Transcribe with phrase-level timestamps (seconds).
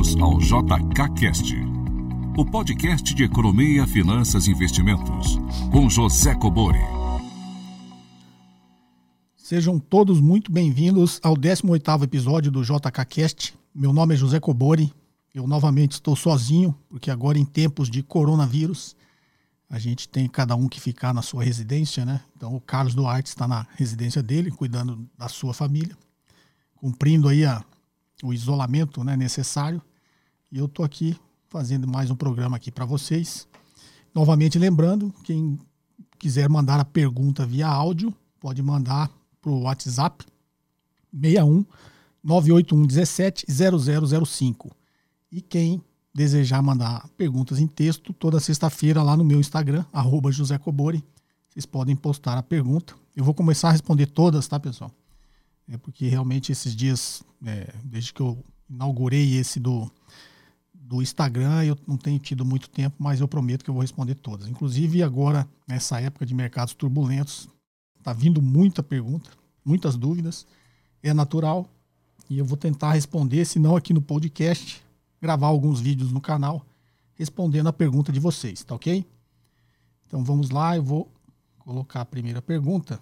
[0.00, 1.54] bem-vindos ao JKCast,
[2.36, 5.38] o podcast de economia, finanças e investimentos,
[5.70, 6.80] com José Cobori.
[9.36, 13.54] Sejam todos muito bem-vindos ao 18º episódio do JKCast.
[13.74, 14.90] Meu nome é José Cobori.
[15.34, 18.96] Eu novamente estou sozinho, porque agora em tempos de coronavírus,
[19.68, 22.22] a gente tem cada um que ficar na sua residência, né?
[22.34, 25.96] Então o Carlos Duarte está na residência dele, cuidando da sua família,
[26.74, 27.62] cumprindo aí a,
[28.22, 29.82] o isolamento né, necessário.
[30.52, 31.16] E eu estou aqui
[31.48, 33.46] fazendo mais um programa aqui para vocês.
[34.12, 35.56] Novamente lembrando, quem
[36.18, 39.08] quiser mandar a pergunta via áudio, pode mandar
[39.40, 40.26] para o WhatsApp
[41.12, 41.64] 61
[42.24, 43.46] 981 17
[44.26, 44.72] 0005.
[45.30, 45.80] E quem
[46.12, 51.04] desejar mandar perguntas em texto, toda sexta-feira lá no meu Instagram, arroba José Cobori,
[51.48, 52.92] vocês podem postar a pergunta.
[53.14, 54.90] Eu vou começar a responder todas, tá, pessoal?
[55.68, 58.36] É porque realmente esses dias, é, desde que eu
[58.68, 59.88] inaugurei esse do,
[60.90, 64.16] do Instagram, eu não tenho tido muito tempo, mas eu prometo que eu vou responder
[64.16, 64.48] todas.
[64.48, 67.48] Inclusive agora, nessa época de mercados turbulentos,
[68.02, 69.30] tá vindo muita pergunta,
[69.64, 70.44] muitas dúvidas.
[71.00, 71.64] É natural
[72.28, 74.84] e eu vou tentar responder, se não aqui no podcast,
[75.22, 76.66] gravar alguns vídeos no canal
[77.14, 79.06] respondendo a pergunta de vocês, tá ok?
[80.08, 81.08] Então vamos lá, eu vou
[81.60, 83.00] colocar a primeira pergunta.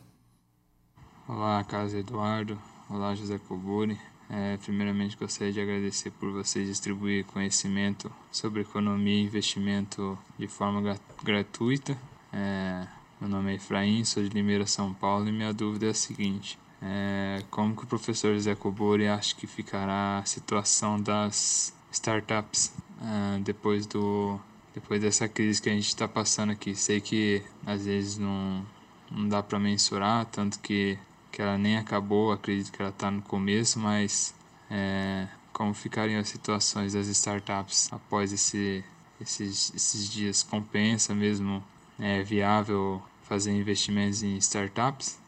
[1.26, 2.60] Olá, Carlos Eduardo.
[2.90, 3.98] Olá, José Coburi.
[4.30, 10.98] É, primeiramente, gostaria de agradecer por vocês distribuir conhecimento sobre economia e investimento de forma
[11.22, 11.96] gratuita.
[12.32, 12.86] É,
[13.20, 16.58] meu nome é Efraim, sou de Limeira, São Paulo, e minha dúvida é a seguinte:
[16.82, 23.40] é, como que o professor José Cobori acha que ficará a situação das startups uh,
[23.42, 24.38] depois do
[24.74, 26.74] depois dessa crise que a gente está passando aqui.
[26.74, 28.64] Sei que às vezes não,
[29.10, 30.96] não dá para mensurar, tanto que,
[31.30, 34.34] que ela nem acabou, acredito que ela está no começo, mas
[34.70, 38.84] é, como ficariam as situações das startups após esse,
[39.20, 40.42] esses, esses dias?
[40.42, 41.62] Compensa mesmo?
[41.98, 45.18] É viável fazer investimentos em startups?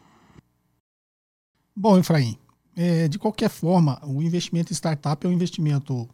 [1.74, 2.38] Bom, Efraim,
[2.76, 6.08] é, de qualquer forma, o investimento em startup é um investimento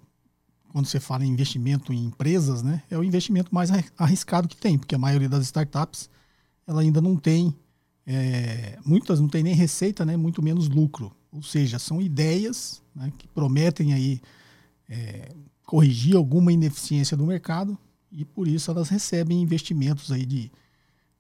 [0.76, 4.76] quando você fala em investimento em empresas, né, é o investimento mais arriscado que tem,
[4.76, 6.10] porque a maioria das startups
[6.66, 7.56] ela ainda não tem,
[8.06, 11.12] é, muitas não tem nem receita, né, muito menos lucro.
[11.32, 14.20] Ou seja, são ideias né, que prometem aí
[14.88, 15.28] é,
[15.64, 17.76] corrigir alguma ineficiência do mercado
[18.10, 20.50] e por isso elas recebem investimentos aí de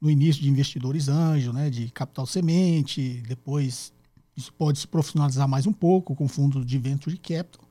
[0.00, 3.92] no início de investidores anjo, né, de capital semente, depois
[4.36, 7.66] isso pode se profissionalizar mais um pouco com fundos de venture capital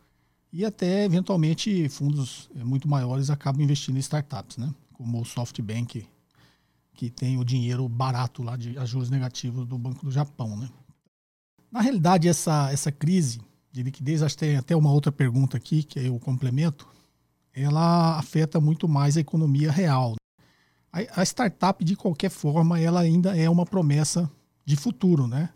[0.58, 4.74] e até, eventualmente, fundos eh, muito maiores acabam investindo em startups, né?
[4.94, 6.08] como o SoftBank,
[6.96, 10.58] que tem o dinheiro barato lá de juros negativos do Banco do Japão.
[10.58, 10.70] Né?
[11.72, 13.42] Na realidade, essa, essa crise
[13.72, 16.88] de liquidez, acho que tem até uma outra pergunta aqui, que o complemento,
[17.54, 20.16] ela afeta muito mais a economia real.
[20.92, 24.32] A, a startup, de qualquer forma, ela ainda é uma promessa
[24.66, 25.50] de futuro, né?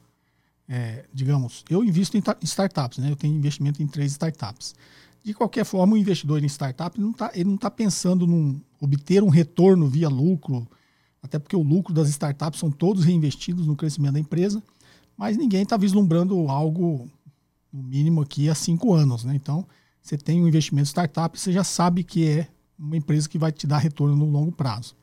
[0.70, 3.10] é, digamos, eu invisto em, startups, né?
[3.10, 4.76] Eu tenho investimento em três startups.
[5.24, 9.24] De qualquer forma, o investidor em startup não tá, ele não está pensando em obter
[9.24, 10.68] um retorno via lucro,
[11.22, 14.64] até porque o lucro das startups são todos reinvestidos no crescimento da empresa,
[15.18, 17.10] mas ninguém está vislumbrando algo,
[17.72, 19.24] no mínimo aqui, há cinco anos.
[19.24, 19.36] Né?
[19.36, 19.68] Então,
[20.02, 22.48] você tem um investimento startup, você já sabe que é
[22.78, 24.96] uma empresa que vai te dar retorno no longo prazo.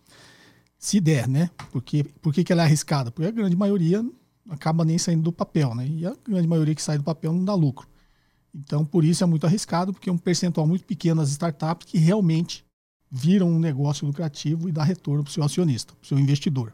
[0.79, 1.51] Se der, né?
[1.71, 3.11] Porque, por que ela é arriscada?
[3.11, 4.05] Porque a grande maioria
[4.49, 5.87] acaba nem saindo do papel, né?
[5.87, 7.89] E a grande maioria que sai do papel não dá lucro.
[8.55, 11.99] Então, por isso é muito arriscado, porque é um percentual muito pequeno das startups que
[11.99, 12.65] realmente
[13.11, 16.73] viram um negócio lucrativo e dá retorno para o seu acionista, para o seu investidor.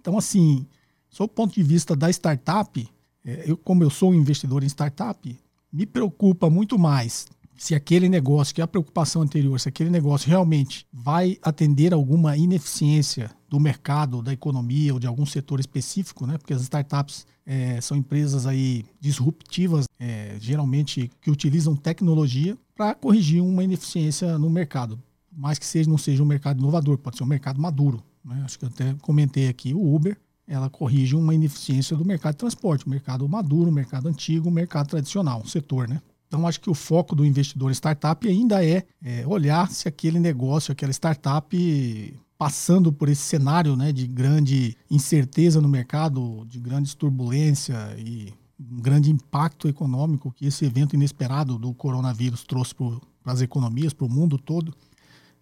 [0.00, 0.66] Então, assim,
[1.08, 2.88] sob o ponto de vista da startup,
[3.24, 5.38] é, eu, como eu sou um investidor em startup,
[5.72, 7.26] me preocupa muito mais
[7.60, 12.34] se aquele negócio, que é a preocupação anterior, se aquele negócio realmente vai atender alguma
[12.34, 16.38] ineficiência do mercado, da economia ou de algum setor específico, né?
[16.38, 23.42] Porque as startups é, são empresas aí disruptivas, é, geralmente que utilizam tecnologia para corrigir
[23.42, 24.98] uma ineficiência no mercado,
[25.32, 28.02] mais que seja não seja um mercado inovador, pode ser um mercado maduro.
[28.24, 28.42] Né?
[28.44, 30.16] Acho que eu até comentei aqui o Uber,
[30.46, 35.88] ela corrige uma ineficiência do mercado de transporte, mercado maduro, mercado antigo, mercado tradicional, setor,
[35.88, 36.00] né?
[36.26, 40.70] Então, acho que o foco do investidor startup ainda é, é olhar se aquele negócio,
[40.70, 47.76] aquela startup passando por esse cenário né, de grande incerteza no mercado, de grande turbulência
[47.98, 53.92] e um grande impacto econômico que esse evento inesperado do coronavírus trouxe para as economias,
[53.92, 54.72] para o mundo todo,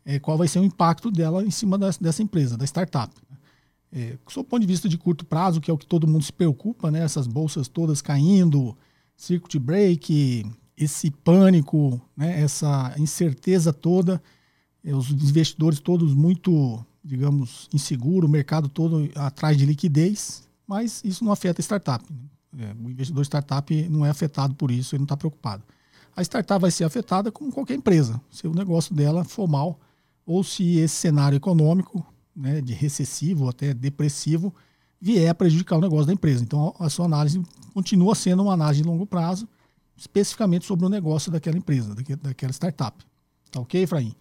[0.04, 3.14] é, qual vai ser o impacto dela em cima dessa, empresa, da startup.
[3.90, 6.32] É, do ponto de vista de curto prazo, que é o que todo mundo se
[6.32, 8.76] preocupa, né, essas bolsas todas caindo,
[9.16, 10.44] circuit break,
[10.76, 14.22] esse pânico, né, essa incerteza toda,
[14.84, 21.24] eh, os investidores todos muito, digamos, inseguros, o mercado todo atrás de liquidez, mas isso
[21.24, 22.04] não afeta a startup.
[22.12, 22.18] Né?
[22.60, 25.62] É, o investidor startup não é afetado por isso, ele não está preocupado.
[26.14, 29.78] A startup vai ser afetada como qualquer empresa, se o negócio dela for mal,
[30.28, 34.54] ou se esse cenário econômico, né, de recessivo até depressivo,
[35.00, 36.44] vier a prejudicar o negócio da empresa.
[36.44, 37.42] Então, a sua análise
[37.72, 39.48] continua sendo uma análise de longo prazo,
[39.96, 43.02] especificamente sobre o negócio daquela empresa, daquela startup.
[43.50, 44.14] Tá ok, Efraim?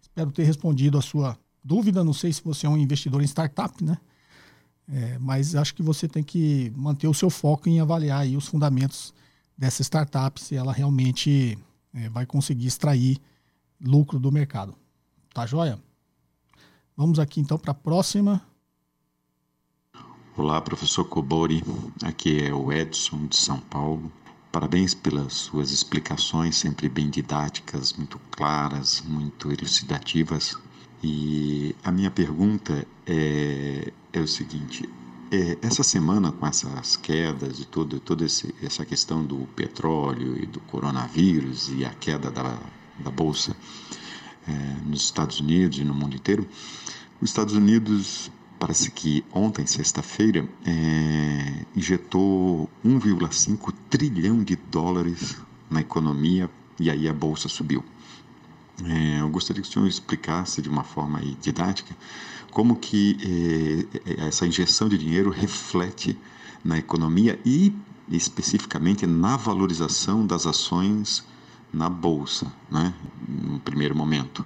[0.00, 2.04] Espero ter respondido a sua dúvida.
[2.04, 3.98] Não sei se você é um investidor em startup, né?
[4.86, 8.46] É, mas acho que você tem que manter o seu foco em avaliar aí os
[8.46, 9.12] fundamentos
[9.56, 11.58] dessa startup, se ela realmente
[11.92, 13.18] é, vai conseguir extrair
[13.80, 14.76] lucro do mercado.
[15.32, 15.78] Tá joia?
[16.96, 18.42] Vamos aqui então para a próxima.
[20.36, 21.62] Olá, professor Cobori.
[22.02, 24.10] Aqui é o Edson de São Paulo.
[24.50, 30.56] Parabéns pelas suas explicações, sempre bem didáticas, muito claras, muito elucidativas.
[31.02, 34.88] E a minha pergunta é, é o seguinte:
[35.30, 40.46] é, essa semana, com essas quedas e todo, toda esse, essa questão do petróleo e
[40.46, 42.58] do coronavírus e a queda da,
[42.98, 43.54] da bolsa
[44.48, 46.46] é, nos Estados Unidos e no mundo inteiro,
[47.20, 55.36] os Estados Unidos parece que ontem, sexta-feira, é, injetou 1,5 trilhão de dólares
[55.70, 56.50] na economia
[56.80, 57.84] e aí a bolsa subiu.
[58.84, 61.96] É, eu gostaria que o senhor explicasse de uma forma didática
[62.50, 66.18] como que é, essa injeção de dinheiro reflete
[66.64, 67.74] na economia e
[68.10, 71.24] especificamente na valorização das ações
[71.72, 72.94] na bolsa, né,
[73.28, 74.44] no primeiro momento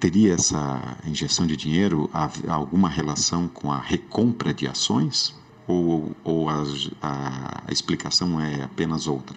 [0.00, 2.10] teria essa injeção de dinheiro
[2.48, 5.34] alguma relação com a recompra de ações?
[5.66, 6.62] Ou, ou a,
[7.00, 9.34] a, a explicação é apenas outra?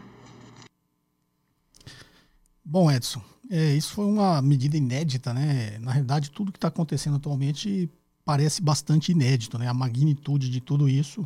[2.63, 5.77] Bom, Edson, é, isso foi uma medida inédita, né?
[5.79, 7.89] Na realidade, tudo que está acontecendo atualmente
[8.25, 9.69] parece bastante inédito, né?
[9.69, 11.25] A magnitude de tudo isso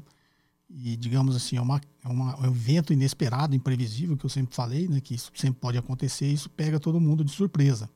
[0.74, 4.56] e, digamos assim, é, uma, é, uma, é um evento inesperado, imprevisível, que eu sempre
[4.56, 5.02] falei, né?
[5.02, 7.90] Que isso sempre pode acontecer e isso pega todo mundo de surpresa.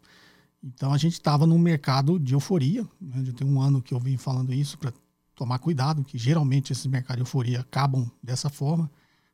[0.64, 2.86] Então a gente estava num mercado de euforia.
[3.00, 3.24] Né?
[3.26, 4.92] Já tem um ano que eu venho falando isso para
[5.36, 8.90] tomar cuidado, que geralmente esses mercados de euforia acabam dessa forma.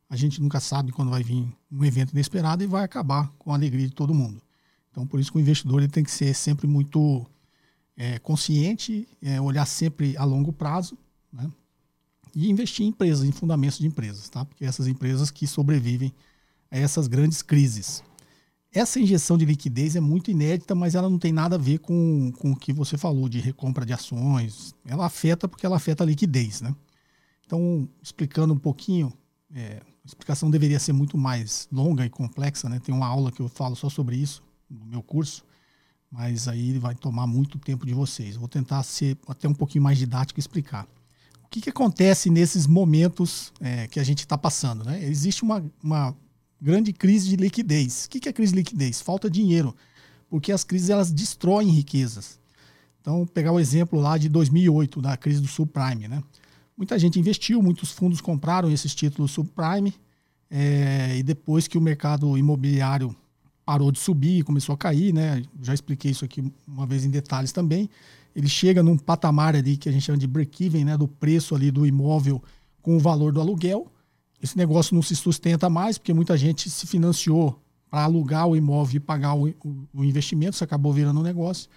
[0.09, 3.55] A gente nunca sabe quando vai vir um evento inesperado e vai acabar com a
[3.55, 4.41] alegria de todo mundo.
[4.91, 7.25] Então por isso que o investidor ele tem que ser sempre muito
[7.95, 10.97] é, consciente, é, olhar sempre a longo prazo,
[11.31, 11.49] né?
[12.36, 14.45] E investir em empresas, em fundamentos de empresas, tá?
[14.45, 16.13] Porque essas empresas que sobrevivem
[16.69, 18.04] a essas grandes crises.
[18.74, 22.31] Essa injeção de liquidez é muito inédita, mas ela não tem nada a ver com,
[22.38, 24.74] com o que você falou de recompra de ações.
[24.86, 26.74] Ela afeta porque ela afeta a liquidez, né?
[27.45, 29.12] Então, explicando um pouquinho,
[29.54, 32.80] é, a explicação deveria ser muito mais longa e complexa, né?
[32.80, 35.44] Tem uma aula que eu falo só sobre isso no meu curso,
[36.10, 38.38] mas aí vai tomar muito tempo de vocês.
[38.38, 40.88] Vou tentar ser até um pouquinho mais didático e explicar.
[41.51, 45.03] Que, que acontece nesses momentos é, que a gente está passando, né?
[45.03, 46.15] Existe uma, uma
[46.59, 48.06] grande crise de liquidez.
[48.06, 49.01] O que é crise de liquidez?
[49.01, 49.75] Falta dinheiro,
[50.30, 52.39] porque as crises elas destroem riquezas.
[53.01, 56.24] Então, pegar o exemplo lá de 2008, da crise do subprime, né?
[56.77, 59.94] Muita gente investiu, muitos fundos compraram esses títulos subprime,
[60.50, 63.15] é, e depois que o mercado imobiliário
[63.65, 65.43] parou de subir e começou a cair, né?
[65.62, 67.89] Já expliquei isso aqui uma vez em detalhes também.
[68.35, 70.97] Ele chega num patamar ali que a gente chama de break-even, né?
[70.97, 72.41] Do preço ali do imóvel
[72.81, 73.91] com o valor do aluguel
[74.41, 78.97] esse negócio não se sustenta mais, porque muita gente se financiou para alugar o imóvel
[78.97, 81.69] e pagar o, o, o, investimento, isso acabou virando um negócio.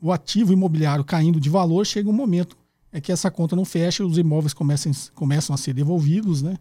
[0.00, 2.56] O ativo imobiliário caindo de valor, chega um momento
[2.90, 6.56] é que essa conta não fecha, os imóveis começam, começam a ser devolvidos, né?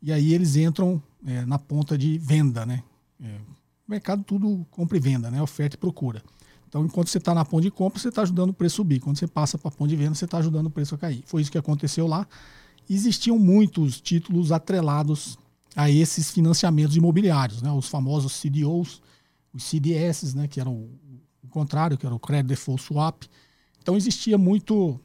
[0.00, 2.84] E aí eles entram é, na ponta de venda, né?
[3.20, 3.38] É,
[3.88, 5.42] mercado tudo compra e venda, né?
[5.42, 6.22] Oferta e procura.
[6.72, 8.98] Então, enquanto você está na ponta de compra, você está ajudando o preço a subir.
[8.98, 11.22] Quando você passa para a ponta de venda, você está ajudando o preço a cair.
[11.26, 12.26] Foi isso que aconteceu lá
[12.88, 15.38] existiam muitos títulos atrelados
[15.74, 17.70] a esses financiamentos imobiliários, né?
[17.72, 19.00] os famosos CDOs,
[19.52, 20.46] os CDS, né?
[20.46, 20.90] que eram o,
[21.42, 23.22] o contrário, que era o Credit Default Swap.
[23.80, 25.00] Então existia muito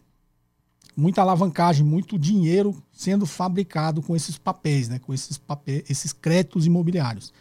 [0.96, 5.00] muita alavancagem, muito dinheiro sendo fabricado com esses papéis, né?
[5.00, 7.32] com esses, papéis, esses créditos imobiliários.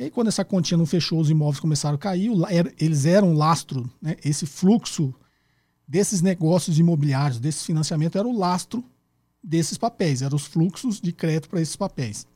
[0.00, 2.32] E aí, quando essa continha não fechou, os imóveis começaram a cair,
[2.78, 4.16] eles eram lastro, né?
[4.24, 5.14] esse fluxo
[5.86, 8.82] desses negócios imobiliários, desse financiamento, era o lastro
[9.44, 12.26] desses papéis, eram os fluxos de crédito para esses papéis.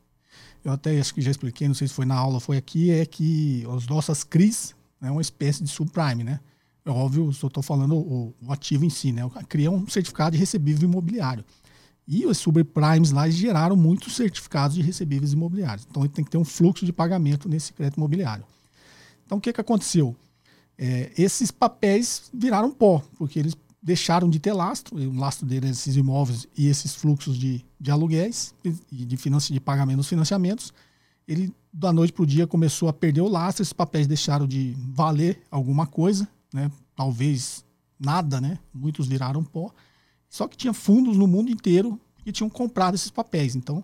[0.63, 3.03] Eu até acho que já expliquei, não sei se foi na aula foi aqui, é
[3.03, 6.39] que as nossas CRIs é né, uma espécie de subprime, né?
[6.85, 9.23] É óbvio, só estou falando o, o, ativo em si, né?
[9.49, 11.43] Cria um certificado de recebível imobiliário.
[12.07, 15.87] E os subprimes lá geraram muitos certificados de recebíveis imobiliários.
[15.89, 18.45] Então ele tem que ter um fluxo de pagamento nesse crédito imobiliário.
[19.25, 20.15] Então o que, que aconteceu?
[20.77, 25.95] É, esses papéis viraram pó, porque eles deixaram de ter lastro, o lastro deles, esses
[25.95, 30.73] imóveis e esses fluxos de, de aluguéis e de, de, de pagamento dos financiamentos,
[31.27, 34.75] ele da noite para o dia começou a perder o lastro, esses papéis deixaram de
[34.89, 36.71] valer alguma coisa, né?
[36.95, 37.63] talvez
[37.99, 38.57] nada, né?
[38.73, 39.71] muitos viraram pó,
[40.35, 43.55] só que tinha fundos no mundo inteiro que tinham comprado esses papéis.
[43.55, 43.81] Então,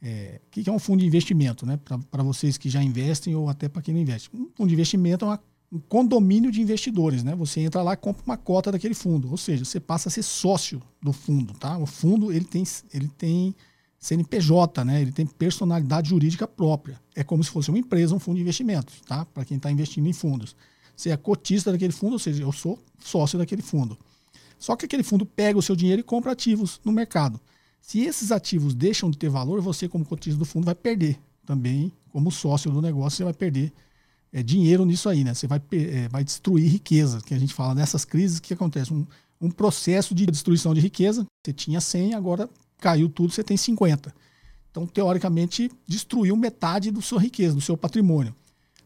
[0.00, 1.66] é, o que é um fundo de investimento?
[1.66, 1.78] Né?
[2.10, 4.30] Para vocês que já investem ou até para quem não investe.
[4.32, 7.34] Um fundo de investimento é uma um condomínio de investidores, né?
[7.34, 10.22] Você entra lá e compra uma cota daquele fundo, ou seja, você passa a ser
[10.22, 11.76] sócio do fundo, tá?
[11.78, 12.62] O fundo ele tem,
[12.92, 13.52] ele tem
[13.98, 15.02] CNPJ, né?
[15.02, 17.00] Ele tem personalidade jurídica própria.
[17.12, 19.24] É como se fosse uma empresa, um fundo de investimentos, tá?
[19.24, 20.54] Para quem está investindo em fundos.
[20.96, 23.98] Você é cotista daquele fundo, ou seja, eu sou sócio daquele fundo.
[24.64, 27.38] Só que aquele fundo pega o seu dinheiro e compra ativos no mercado.
[27.82, 31.92] Se esses ativos deixam de ter valor, você, como cotista do fundo, vai perder também,
[32.10, 33.70] como sócio do negócio, você vai perder
[34.32, 35.34] é, dinheiro nisso aí, né?
[35.34, 38.90] Você vai, é, vai destruir riqueza, que a gente fala nessas crises, que acontece?
[38.90, 39.06] Um,
[39.38, 41.26] um processo de destruição de riqueza.
[41.44, 44.14] Você tinha 100, agora caiu tudo, você tem 50.
[44.70, 48.34] Então, teoricamente, destruiu metade da sua riqueza, do seu patrimônio.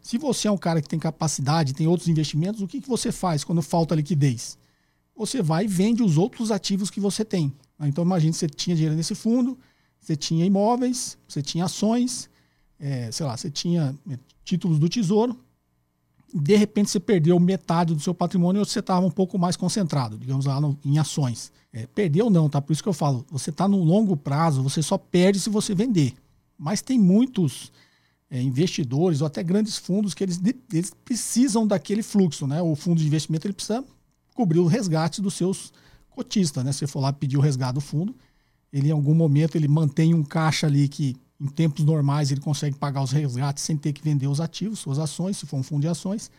[0.02, 3.12] Se você é um cara que tem capacidade, tem outros investimentos, o que, que você
[3.12, 4.58] faz quando falta liquidez?
[5.18, 7.52] Você vai e vende os outros ativos que você tem.
[7.80, 9.58] Então, imagine você tinha dinheiro nesse fundo,
[10.00, 12.30] você tinha imóveis, você tinha ações,
[12.78, 15.38] é, sei lá, você tinha é, títulos do tesouro,
[16.32, 20.16] de repente você perdeu metade do seu patrimônio ou você estava um pouco mais concentrado,
[20.18, 21.52] digamos lá no, em ações.
[21.72, 22.60] É, perdeu não, tá?
[22.60, 25.74] Por isso que eu falo, você está no longo prazo, você só perde se você
[25.74, 26.14] vender.
[26.56, 27.72] Mas tem muitos
[28.30, 30.40] é, investidores ou até grandes fundos que eles,
[30.72, 32.60] eles precisam daquele fluxo, né?
[32.62, 33.84] O fundo de investimento ele precisa
[34.38, 35.72] cobrir o resgate dos seus
[36.10, 36.70] cotistas, né?
[36.70, 38.14] Se você for lá pedir o resgate do fundo,
[38.72, 42.76] ele em algum momento ele mantém um caixa ali que em tempos normais, ele consegue
[42.76, 45.82] pagar os resgates sem ter que vender os ativos, suas ações, se for um fundo
[45.82, 46.30] de ações.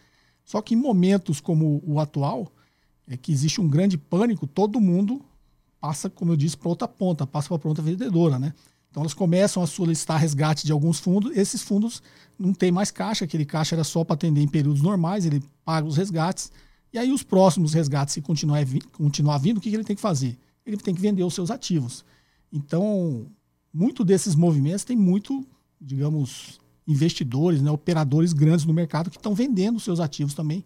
[0.45, 2.49] Só que em momentos como o atual,
[3.05, 5.21] é que existe um grande pânico, todo mundo
[5.81, 8.53] passa, como eu disse, para outra ponta, passa para a ponta vendedora, né?
[8.89, 12.01] Então elas começam a solicitar resgate de alguns fundos, esses fundos
[12.37, 15.85] não tem mais caixa, aquele caixa era só para atender em períodos normais, ele paga
[15.85, 16.49] os resgates,
[16.91, 20.37] e aí os próximos resgates, se continuar, continuar vindo, o que ele tem que fazer?
[20.65, 22.03] Ele tem que vender os seus ativos.
[22.51, 23.27] Então,
[23.73, 25.45] muito desses movimentos tem muito,
[25.79, 30.65] digamos, investidores, né, operadores grandes no mercado que estão vendendo seus ativos também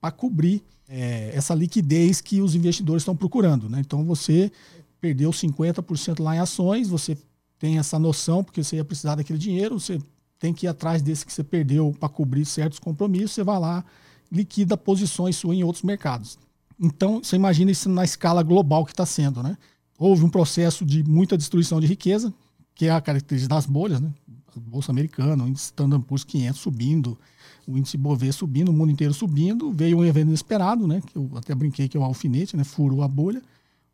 [0.00, 3.68] para cobrir é, essa liquidez que os investidores estão procurando.
[3.68, 3.80] Né?
[3.80, 4.52] Então você
[5.00, 7.16] perdeu 50% lá em ações, você
[7.58, 9.98] tem essa noção, porque você ia precisar daquele dinheiro, você
[10.38, 13.84] tem que ir atrás desse que você perdeu para cobrir certos compromissos, você vai lá,
[14.32, 16.38] liquida posições suas em outros mercados.
[16.80, 19.56] Então, você imagina isso na escala global que está sendo, né?
[19.98, 22.32] Houve um processo de muita destruição de riqueza,
[22.74, 24.10] que é a característica das bolhas, né?
[24.56, 27.18] A Bolsa Americana, o índice Standard Poor's 500 subindo,
[27.66, 31.00] o índice Bovespa subindo, o mundo inteiro subindo, veio um evento inesperado, né?
[31.06, 32.64] Que eu até brinquei que é o alfinete, né?
[32.64, 33.42] Furou a bolha.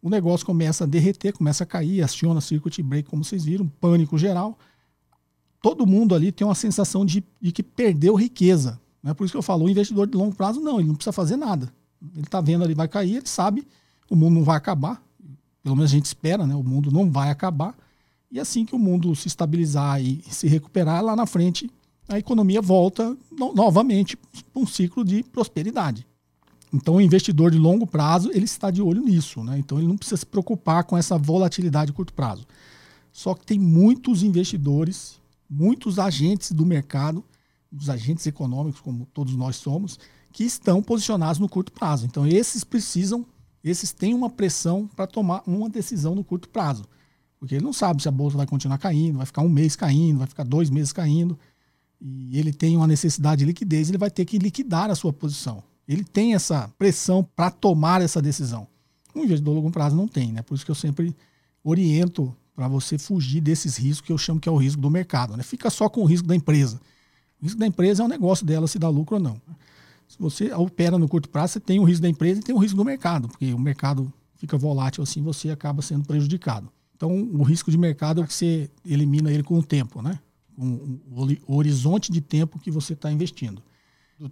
[0.00, 4.16] O negócio começa a derreter, começa a cair, aciona circuit break, como vocês viram, pânico
[4.16, 4.57] geral.
[5.61, 8.80] Todo mundo ali tem uma sensação de, de que perdeu riqueza.
[9.02, 9.14] Né?
[9.14, 11.37] Por isso que eu falo, o investidor de longo prazo, não, ele não precisa fazer
[11.37, 11.73] nada.
[12.14, 13.67] Ele está vendo ali, vai cair, ele sabe,
[14.11, 15.02] o mundo não vai acabar,
[15.62, 16.55] pelo menos a gente espera, né?
[16.55, 17.75] O mundo não vai acabar.
[18.31, 21.71] E assim que o mundo se estabilizar e se recuperar, lá na frente
[22.09, 26.07] a economia volta no, novamente para um ciclo de prosperidade.
[26.73, 29.59] Então, o investidor de longo prazo ele está de olho nisso, né?
[29.59, 32.47] Então, ele não precisa se preocupar com essa volatilidade de curto prazo.
[33.12, 37.25] Só que tem muitos investidores, muitos agentes do mercado,
[37.72, 39.98] os agentes econômicos, como todos nós somos,
[40.32, 42.06] que estão posicionados no curto prazo.
[42.06, 43.26] Então, esses precisam
[43.62, 46.84] esses têm uma pressão para tomar uma decisão no curto prazo.
[47.38, 50.18] Porque ele não sabe se a bolsa vai continuar caindo, vai ficar um mês caindo,
[50.18, 51.38] vai ficar dois meses caindo.
[52.00, 55.62] E ele tem uma necessidade de liquidez, ele vai ter que liquidar a sua posição.
[55.87, 58.66] Ele tem essa pressão para tomar essa decisão.
[59.14, 60.42] Um investidor de longo prazo não tem, né?
[60.42, 61.16] Por isso que eu sempre
[61.64, 65.37] oriento para você fugir desses riscos que eu chamo que é o risco do mercado.
[65.37, 65.42] Né?
[65.42, 66.80] Fica só com o risco da empresa.
[67.40, 69.40] O risco da empresa é um negócio dela se dá lucro ou não.
[70.09, 72.59] Se você opera no curto prazo, você tem o risco da empresa e tem o
[72.59, 76.71] risco do mercado, porque o mercado fica volátil assim, você acaba sendo prejudicado.
[76.97, 80.18] Então, o risco de mercado é que você elimina ele com o tempo, né?
[80.57, 80.99] Com
[81.47, 83.62] o horizonte de tempo que você está investindo.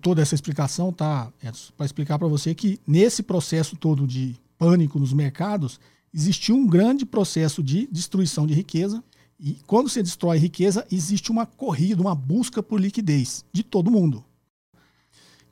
[0.01, 4.99] Toda essa explicação tá é para explicar para você que nesse processo todo de pânico
[4.99, 5.79] nos mercados,
[6.13, 9.03] existiu um grande processo de destruição de riqueza.
[9.38, 14.25] E quando você destrói riqueza, existe uma corrida, uma busca por liquidez de todo mundo.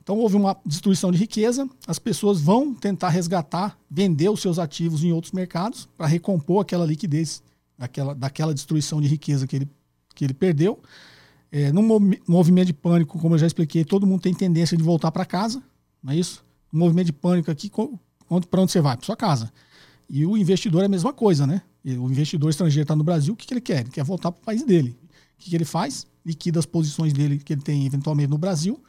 [0.01, 5.03] Então houve uma destruição de riqueza, as pessoas vão tentar resgatar, vender os seus ativos
[5.03, 7.41] em outros mercados para recompor aquela liquidez
[7.77, 9.69] daquela, daquela destruição de riqueza que ele,
[10.13, 10.79] que ele perdeu.
[11.51, 11.81] É, no
[12.27, 15.63] movimento de pânico, como eu já expliquei, todo mundo tem tendência de voltar para casa,
[16.03, 16.43] não é isso?
[16.71, 18.97] No movimento de pânico aqui, para onde você vai?
[18.97, 19.51] Para sua casa.
[20.07, 21.63] E o investidor é a mesma coisa, né?
[21.85, 23.81] O investidor estrangeiro está no Brasil, o que, que ele quer?
[23.81, 24.97] Ele quer voltar para o país dele.
[25.03, 26.07] O que, que ele faz?
[26.25, 28.83] Liquida as posições dele que ele tem eventualmente no Brasil.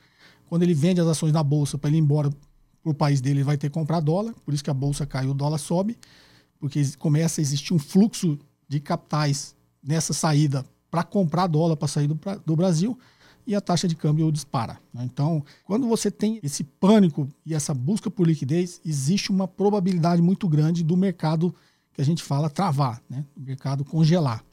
[0.48, 2.30] Quando ele vende as ações na bolsa para ele ir embora
[2.82, 4.34] para o país dele, ele vai ter que comprar dólar.
[4.44, 5.98] Por isso que a bolsa cai o dólar sobe.
[6.58, 12.06] Porque começa a existir um fluxo de capitais nessa saída para comprar dólar para sair
[12.06, 12.98] do, do Brasil
[13.46, 14.78] e a taxa de câmbio dispara.
[14.92, 15.04] Né?
[15.04, 20.48] Então, quando você tem esse pânico e essa busca por liquidez, existe uma probabilidade muito
[20.48, 21.54] grande do mercado
[21.96, 23.24] que a gente fala travar, né?
[23.34, 24.44] o mercado congelar.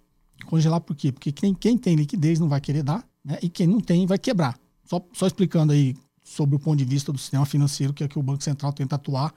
[0.46, 1.12] Congelar por quê?
[1.12, 3.38] Porque quem, quem tem liquidez não vai querer dar né?
[3.42, 4.58] e quem não tem vai quebrar.
[4.86, 8.18] Só, só explicando aí sobre o ponto de vista do sistema financeiro, que é que
[8.18, 9.34] o Banco Central tenta atuar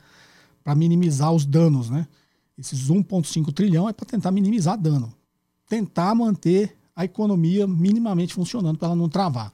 [0.63, 1.91] para minimizar os danos.
[1.91, 2.07] Né?
[2.57, 5.13] Esses 1,5 trilhão é para tentar minimizar dano.
[5.69, 9.53] Tentar manter a economia minimamente funcionando para ela não travar.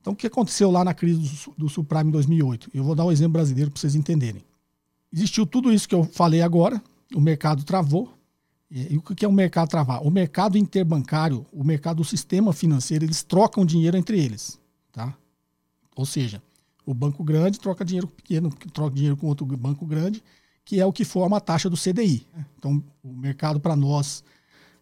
[0.00, 2.70] Então, o que aconteceu lá na crise do, do subprime em 2008?
[2.72, 4.42] Eu vou dar um exemplo brasileiro para vocês entenderem.
[5.12, 6.82] Existiu tudo isso que eu falei agora,
[7.14, 8.12] o mercado travou.
[8.70, 10.02] E o que é o mercado travar?
[10.02, 14.58] O mercado interbancário, o mercado do sistema financeiro, eles trocam dinheiro entre eles.
[14.90, 15.16] Tá?
[15.94, 16.42] Ou seja,
[16.84, 20.22] o banco grande troca dinheiro com pequeno, troca dinheiro com outro banco grande,
[20.64, 22.26] que é o que forma a taxa do CDI.
[22.58, 24.24] Então, o mercado para nós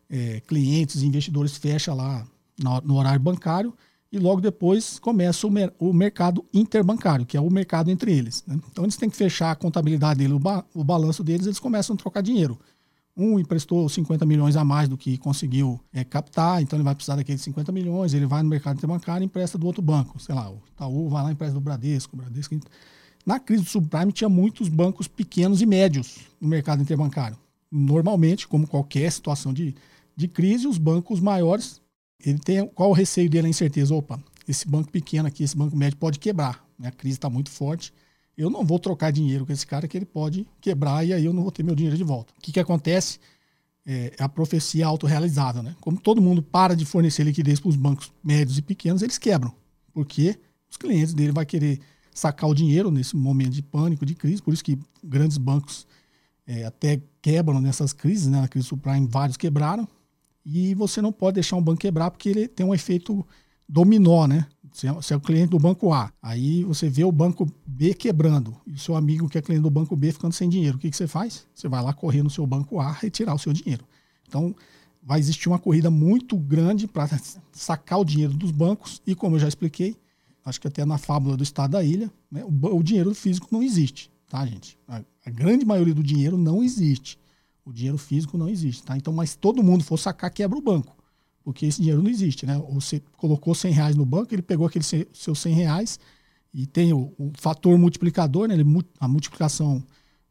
[0.09, 2.27] é, clientes, investidores fecha lá
[2.59, 3.75] no, no, horário bancário
[4.13, 8.45] e logo depois começa o, mer o, mercado interbancário, que é o mercado entre eles.
[8.47, 8.61] Né?
[8.71, 11.95] Então eles têm que fechar a contabilidade dele, o, ba o balanço deles, eles começam
[11.95, 12.59] a trocar dinheiro.
[13.17, 17.17] Um emprestou 50 milhões a mais do que conseguiu é, captar, então ele vai precisar
[17.17, 20.19] daqueles 50 milhões, ele vai no mercado interbancário e empresta do outro banco.
[20.21, 22.59] Sei lá, o Itaú vai lá e empresta do Bradesco, o Bradesco.
[23.25, 27.37] Na crise do subprime tinha muitos bancos pequenos e médios no mercado interbancário.
[27.71, 29.75] Normalmente, como qualquer situação de
[30.17, 31.81] de crise, os bancos maiores,
[32.25, 33.95] ele tem qual o receio dele, a incerteza?
[33.95, 36.89] Opa, esse banco pequeno aqui, esse banco médio pode quebrar, né?
[36.89, 37.93] a crise está muito forte.
[38.37, 41.33] Eu não vou trocar dinheiro com esse cara que ele pode quebrar e aí eu
[41.33, 42.33] não vou ter meu dinheiro de volta.
[42.39, 43.19] O que, que acontece?
[43.85, 45.63] É, é a profecia autorrealizável.
[45.63, 45.77] Né?
[45.81, 49.53] Como todo mundo para de fornecer liquidez para os bancos médios e pequenos, eles quebram.
[49.93, 50.39] Porque
[50.71, 51.79] os clientes dele vão querer
[52.15, 54.41] sacar o dinheiro nesse momento de pânico, de crise.
[54.41, 55.87] Por isso que grandes bancos
[56.47, 58.29] é, até quebram nessas crises.
[58.29, 58.41] Né?
[58.41, 59.87] Na crise subprime, vários quebraram
[60.45, 63.27] e você não pode deixar um banco quebrar porque ele tem um efeito
[63.69, 64.47] dominó, né?
[64.73, 67.95] Se é, se é o cliente do banco A, aí você vê o banco B
[67.95, 70.77] quebrando e o seu amigo que é cliente do banco B ficando sem dinheiro.
[70.77, 71.47] O que, que você faz?
[71.55, 73.85] Você vai lá correr no seu banco A retirar o seu dinheiro.
[74.27, 74.55] Então,
[75.03, 77.09] vai existir uma corrida muito grande para
[77.53, 79.97] sacar o dinheiro dos bancos e, como eu já expliquei,
[80.45, 83.63] acho que até na fábula do estado da ilha, né, o, o, dinheiro físico não
[83.63, 84.79] existe, tá, gente?
[84.89, 87.19] A, a grande maioria do dinheiro não existe.
[87.65, 88.97] O dinheiro físico não existe, tá?
[88.97, 90.97] Então, mas todo mundo for sacar, quebra o banco.
[91.45, 92.57] Porque esse dinheiro não existe, né?
[92.57, 96.01] Ou você colocou 100 reais no banco, ele pegou aqueles seus 100 reais
[96.53, 98.55] e tem o, o fator multiplicador, né?
[98.55, 98.65] Ele,
[98.99, 99.83] a multiplicação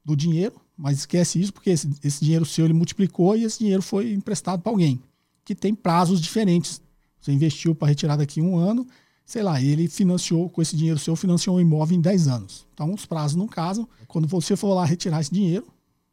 [0.03, 3.81] do dinheiro, mas esquece isso porque esse, esse dinheiro seu ele multiplicou e esse dinheiro
[3.81, 5.01] foi emprestado para alguém
[5.43, 6.81] que tem prazos diferentes.
[7.19, 8.87] Você investiu para retirar daqui um ano,
[9.25, 12.67] sei lá, ele financiou com esse dinheiro seu, financiou um imóvel em 10 anos.
[12.73, 13.87] Então os prazos não casam.
[14.07, 15.67] Quando você for lá retirar esse dinheiro,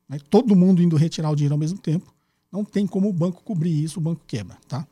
[0.09, 0.19] né?
[0.31, 2.13] todo mundo indo retirar o dinheiro ao mesmo tempo,
[2.51, 4.87] não tem como o banco cobrir isso, o banco quebra, tá?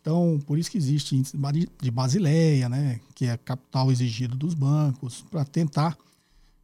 [0.00, 1.36] Então, por isso que existe índice
[1.82, 5.98] de Basileia, né, que é capital exigido dos bancos, para tentar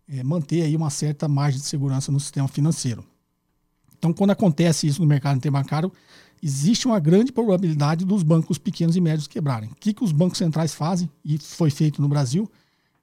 [0.09, 3.05] é, manter aí uma certa margem de segurança no sistema financeiro.
[3.99, 5.93] Então, quando acontece isso no mercado interbancário,
[6.43, 9.71] existe uma grande probabilidade dos bancos pequenos e médios quebrarem.
[9.71, 12.49] O que, que os bancos centrais fazem, e foi feito no Brasil,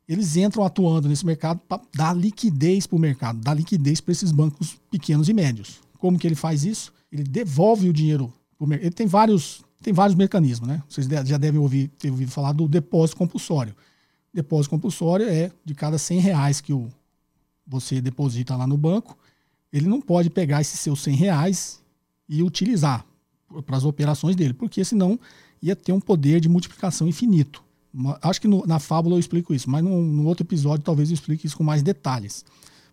[0.09, 4.31] eles entram atuando nesse mercado para dar liquidez para o mercado, dar liquidez para esses
[4.31, 5.81] bancos pequenos e médios.
[5.99, 6.91] Como que ele faz isso?
[7.11, 8.33] Ele devolve o dinheiro.
[8.59, 10.81] Ele tem vários, tem vários mecanismos, né?
[10.89, 13.75] Vocês já devem ouvir, ter ouvido falar do depósito compulsório.
[14.33, 16.89] Depósito compulsório é de cada 100 reais que o,
[17.67, 19.15] você deposita lá no banco,
[19.71, 21.83] ele não pode pegar esses seus 100 reais
[22.27, 23.05] e utilizar
[23.63, 25.19] para as operações dele, porque senão
[25.61, 27.63] ia ter um poder de multiplicação infinito.
[28.21, 31.47] Acho que no, na fábula eu explico isso, mas no, outro episódio talvez eu explique
[31.47, 32.45] isso com mais detalhes.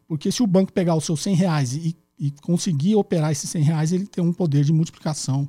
[0.09, 3.63] Porque se o banco pegar os seus 100 reais e, e conseguir operar esses 100
[3.63, 5.49] reais, ele tem um poder de multiplicação,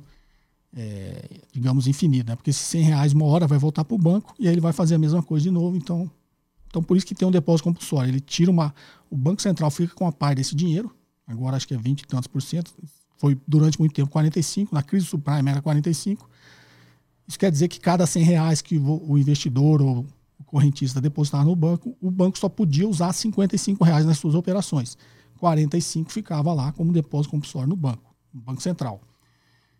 [0.76, 2.28] é, digamos, infinito.
[2.28, 2.36] Né?
[2.36, 4.72] Porque esses 100 reais uma hora vai voltar para o banco e aí ele vai
[4.72, 5.76] fazer a mesma coisa de novo.
[5.76, 6.10] Então,
[6.66, 8.10] então por isso que tem um depósito compulsório.
[8.10, 8.74] Ele tira uma.
[9.10, 10.94] O Banco Central fica com a parte desse dinheiro,
[11.26, 12.74] agora acho que é 20 e tantos por cento.
[13.16, 16.28] Foi durante muito tempo 45, na crise subprime era 45
[17.28, 20.06] isso quer dizer que cada 100 reais que o investidor ou
[20.40, 24.96] o correntista depositava no banco, o banco só podia usar 55 reais nas suas operações.
[25.38, 29.00] 45 ficava lá como depósito compulsório no banco, no Banco Central.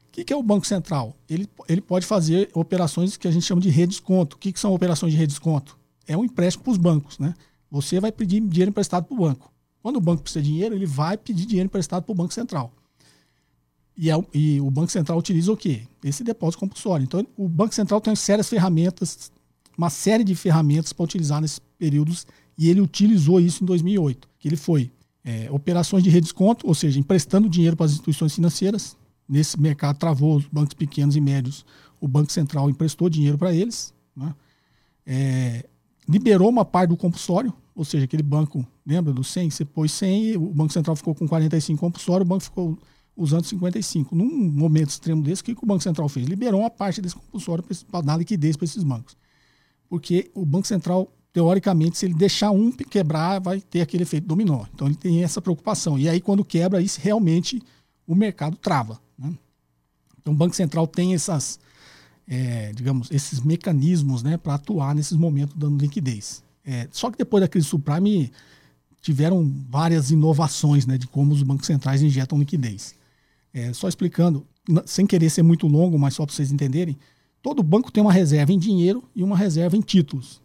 [0.06, 1.16] O que, que é o Banco Central?
[1.28, 4.37] Ele, ele pode fazer operações que a gente chama de redesconto.
[4.37, 5.78] O que, que são operações de redesconto?
[6.06, 7.18] É um empréstimo para os bancos.
[7.18, 7.34] Né?
[7.70, 9.52] Você vai pedir dinheiro emprestado para o banco.
[9.80, 12.72] Quando o banco precisa de dinheiro, ele vai pedir dinheiro emprestado para o Banco Central.
[13.98, 15.82] E, é, e, o Banco Central utiliza o quê?
[16.04, 17.02] Esse depósito compulsório.
[17.02, 19.32] Então, o Banco Central tem sérias ferramentas,
[19.76, 22.24] uma série de ferramentas para utilizar nesses períodos,
[22.56, 24.92] e ele utilizou isso em 2008, que ele foi
[25.24, 28.96] é, operações de redesconto, ou seja, emprestando dinheiro para as instituições financeiras.
[29.28, 31.66] Nesse mercado travou os bancos pequenos e médios,
[32.00, 33.92] o Banco Central emprestou dinheiro para eles.
[34.14, 34.32] Né?
[35.04, 35.66] É,
[36.08, 39.50] liberou uma parte do compulsório, ou seja, aquele banco, lembra do 100?
[39.50, 42.78] Você pôs 100, o Banco Central ficou com 45 compulsório, o banco ficou
[43.18, 44.14] usando 55.
[44.14, 46.26] Num momento extremo desse, o que, o Banco Central fez?
[46.26, 49.16] Liberou uma parte desse compulsório para dar liquidez para esses bancos.
[49.88, 54.64] Porque o Banco Central, teoricamente, se ele deixar um quebrar, vai ter aquele efeito dominó.
[54.72, 55.98] Então ele tem essa preocupação.
[55.98, 57.61] E aí, quando quebra, isso realmente
[58.07, 59.00] o mercado trava.
[59.18, 59.35] Né?
[60.20, 61.59] Então o Banco Central tem essas,
[62.26, 66.44] é, digamos, esses mecanismos né, para atuar nesses momentos dando liquidez.
[66.64, 68.31] É, só que depois da crise subprime
[69.00, 72.94] tiveram várias inovações né, de como os bancos centrais injetam liquidez.
[73.52, 74.46] É, só explicando,
[74.84, 76.96] sem querer ser muito longo, mas só para vocês entenderem,
[77.42, 80.40] todo banco tem uma reserva em dinheiro e uma reserva em títulos.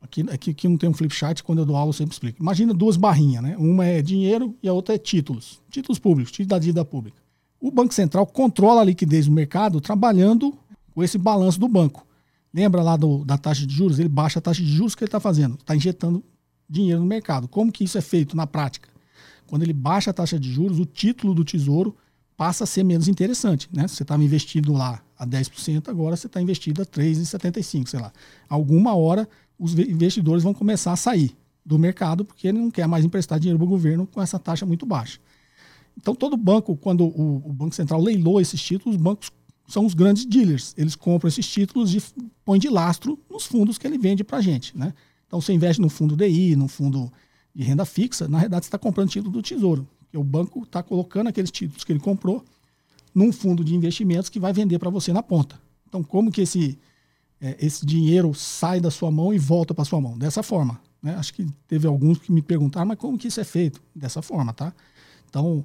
[0.00, 2.42] Aqui, aqui, aqui não tem um flip chart, quando eu dou aula eu sempre explico.
[2.42, 3.56] Imagina duas barrinhas, né?
[3.56, 5.62] Uma é dinheiro e a outra é títulos.
[5.70, 7.16] Títulos públicos, títulos da dívida pública.
[7.58, 10.54] O Banco Central controla a liquidez do mercado trabalhando
[10.94, 12.06] com esse balanço do banco.
[12.52, 13.98] Lembra lá do, da taxa de juros?
[13.98, 15.54] Ele baixa a taxa de juros que ele está fazendo.
[15.54, 16.22] Está injetando
[16.68, 17.48] dinheiro no mercado.
[17.48, 18.90] Como que isso é feito na prática?
[19.46, 21.96] Quando ele baixa a taxa de juros, o título do tesouro
[22.36, 23.68] passa a ser menos interessante.
[23.72, 23.86] Né?
[23.86, 28.12] Você estava investido lá a 10%, agora você está investido a 3,75%, sei lá.
[28.48, 33.04] Alguma hora os investidores vão começar a sair do mercado porque ele não quer mais
[33.04, 35.18] emprestar dinheiro para o governo com essa taxa muito baixa.
[35.96, 39.30] Então, todo banco, quando o, o, Banco Central leilou esses títulos, os bancos
[39.68, 40.74] são os grandes dealers.
[40.76, 42.02] Eles compram esses títulos e
[42.44, 44.76] põem de lastro nos fundos que ele vende para a gente.
[44.76, 44.92] Né?
[45.26, 47.12] Então, você investe no fundo DI, no fundo
[47.54, 49.88] de renda fixa, na verdade, você está comprando título do Tesouro.
[50.14, 52.44] Porque o banco está colocando aqueles títulos que ele comprou
[53.12, 55.60] num fundo de investimentos que vai vender para você na ponta.
[55.88, 56.78] Então, como que esse,
[57.40, 60.16] é, esse dinheiro sai da sua mão e volta para sua mão?
[60.16, 60.80] Dessa forma.
[61.02, 61.16] Né?
[61.16, 63.82] Acho que teve alguns que me perguntaram, mas como que isso é feito?
[63.92, 64.72] Dessa forma, tá?
[65.28, 65.64] Então,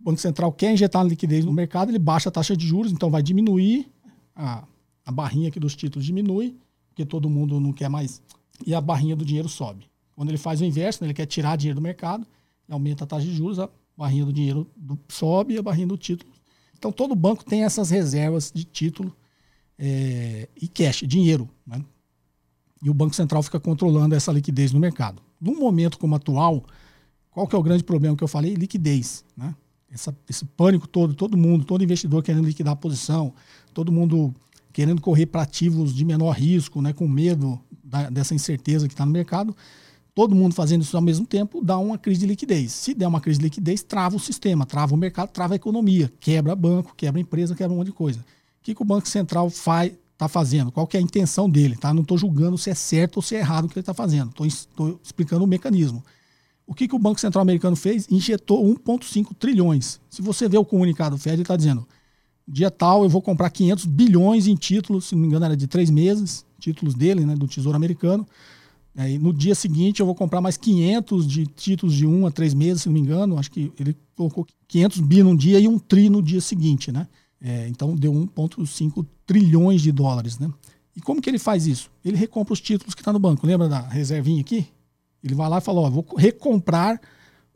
[0.00, 3.10] o Banco Central quer injetar liquidez no mercado, ele baixa a taxa de juros, então
[3.10, 3.92] vai diminuir,
[4.34, 4.64] a,
[5.04, 6.56] a barrinha aqui dos títulos diminui,
[6.88, 8.22] porque todo mundo não quer mais,
[8.66, 9.84] e a barrinha do dinheiro sobe.
[10.16, 12.26] Quando ele faz o inverso, né, ele quer tirar dinheiro do mercado,
[12.70, 15.96] aumenta a taxa de juros, a barrinha do dinheiro do, sobe e a barrinha do
[15.96, 16.32] título.
[16.76, 19.14] Então todo banco tem essas reservas de título
[19.78, 21.48] é, e cash, dinheiro.
[21.66, 21.82] Né?
[22.82, 25.22] E o Banco Central fica controlando essa liquidez no mercado.
[25.40, 26.64] Num momento como atual,
[27.30, 28.54] qual que é o grande problema que eu falei?
[28.54, 29.24] Liquidez.
[29.36, 29.54] Né?
[29.90, 33.32] Essa, esse pânico todo, todo mundo, todo investidor querendo liquidar a posição,
[33.72, 34.34] todo mundo
[34.72, 39.04] querendo correr para ativos de menor risco, né, com medo da, dessa incerteza que está
[39.04, 39.54] no mercado
[40.14, 42.72] todo mundo fazendo isso ao mesmo tempo, dá uma crise de liquidez.
[42.72, 46.12] Se der uma crise de liquidez, trava o sistema, trava o mercado, trava a economia,
[46.20, 48.20] quebra banco, quebra empresa, quebra um monte de coisa.
[48.20, 50.70] O que, que o Banco Central faz, está fazendo?
[50.70, 51.76] Qual que é a intenção dele?
[51.76, 51.92] Tá?
[51.94, 54.32] Não estou julgando se é certo ou se é errado o que ele está fazendo.
[54.44, 56.04] Estou explicando o mecanismo.
[56.66, 58.06] O que, que o Banco Central americano fez?
[58.10, 60.00] Injetou 1,5 trilhões.
[60.08, 61.86] Se você vê o comunicado do Fed, ele está dizendo:
[62.46, 65.66] dia tal eu vou comprar 500 bilhões em títulos, se não me engano era de
[65.66, 68.26] três meses, títulos dele, né, do Tesouro Americano
[68.94, 72.52] Aí, no dia seguinte eu vou comprar mais 500 de títulos de um a três
[72.52, 73.38] meses, se não me engano.
[73.38, 77.08] Acho que ele colocou 500 bi num dia e um tri no dia seguinte, né?
[77.40, 80.50] É, então deu 1,5 trilhões de dólares, né?
[80.94, 81.90] E como que ele faz isso?
[82.04, 83.46] Ele recompra os títulos que está no banco.
[83.46, 84.66] Lembra da reservinha aqui?
[85.24, 87.00] Ele vai lá e fala: ó, vou recomprar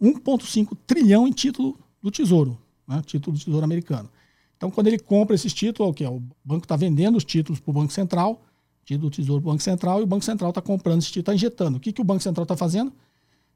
[0.01, 3.03] 1,5 trilhão em título do Tesouro, né?
[3.05, 4.09] título do Tesouro americano.
[4.57, 6.05] Então, quando ele compra esses títulos, que?
[6.07, 8.41] O banco está vendendo os títulos para o Banco Central
[8.97, 11.79] do Tesouro Banco Central e o Banco Central está comprando esse título, está injetando.
[11.79, 12.93] O que, que o Banco Central está fazendo?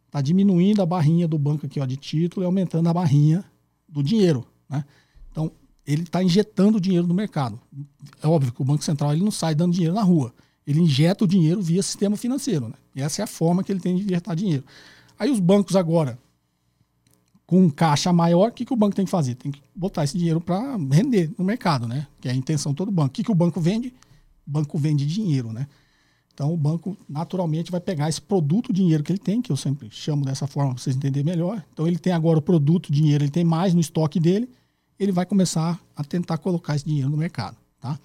[0.07, 3.45] Está diminuindo a barrinha do banco aqui ó, de título e aumentando a barrinha
[3.89, 4.45] do dinheiro.
[4.69, 4.85] Né?
[5.31, 5.53] Então,
[5.87, 7.61] ele está injetando dinheiro no mercado.
[8.21, 10.35] É óbvio que o Banco Central ele não sai dando dinheiro na rua.
[10.67, 12.69] Ele injeta o dinheiro via sistema financeiro.
[12.69, 12.75] Né?
[12.97, 14.65] E essa é a forma que ele tem de injetar dinheiro.
[15.19, 16.19] Aí os bancos agora,
[17.47, 19.35] com caixa maior, o que, que o banco tem que fazer?
[19.35, 22.07] Tem que botar esse dinheiro para render no mercado, né?
[22.21, 23.09] Que é a intenção de todo banco.
[23.09, 23.95] O que, que o banco vende?
[24.51, 25.67] Banco vende dinheiro, né?
[26.33, 29.89] Então o banco naturalmente vai pegar esse produto dinheiro que ele tem, que eu sempre
[29.91, 31.63] chamo dessa forma para vocês entenderem melhor.
[31.73, 34.49] Então ele tem agora o produto dinheiro, ele tem mais no estoque dele,
[34.99, 37.99] ele vai começar a tentar colocar esse dinheiro no mercado, tá?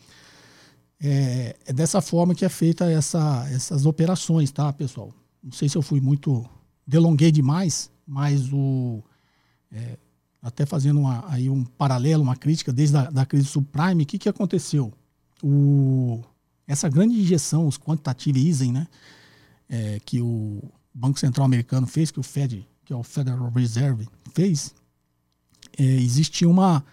[1.01, 5.13] É, é, dessa forma que é feita essa, essas operações, tá, pessoal?
[5.43, 6.45] Não sei se eu fui muito
[6.85, 9.03] delonguei demais, mas o
[9.71, 9.97] é,
[10.41, 14.19] até fazendo uma, aí um paralelo, uma crítica desde a da crise subprime, o que,
[14.19, 14.93] que aconteceu?
[15.43, 16.21] O,
[16.67, 18.87] essa grande injeção, os quantitative né,
[19.69, 20.61] é, que o
[20.93, 24.73] Banco Central americano fez, que o Fed, que é o Federal Reserve, fez,
[25.77, 26.83] é, existia uma,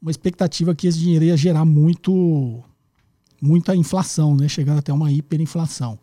[0.00, 2.62] uma expectativa que esse dinheiro ia gerar muito
[3.40, 5.98] muita inflação, né, chegando até uma hiperinflação,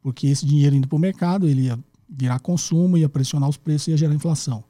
[0.00, 3.88] porque esse dinheiro indo para o mercado, ele ia virar consumo, ia pressionar os preços
[3.88, 4.62] e ia gerar inflação.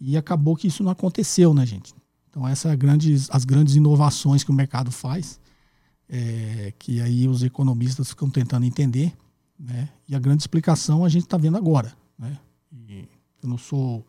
[0.00, 1.94] E acabou que isso não aconteceu, né, gente?
[2.28, 5.38] Então, essas grandes, as grandes inovações que o mercado faz,
[6.14, 9.16] é, que aí os economistas ficam tentando entender,
[9.58, 9.88] né?
[10.06, 12.38] E a grande explicação a gente está vendo agora, né?
[12.70, 13.08] E
[13.42, 14.06] eu não sou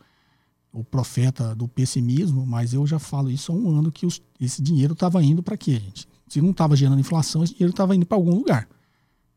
[0.74, 4.62] o profeta do pessimismo, mas eu já falo isso há um ano que os, esse
[4.62, 6.06] dinheiro estava indo para quê, gente?
[6.28, 8.68] Se não estava gerando inflação, esse dinheiro estava indo para algum lugar.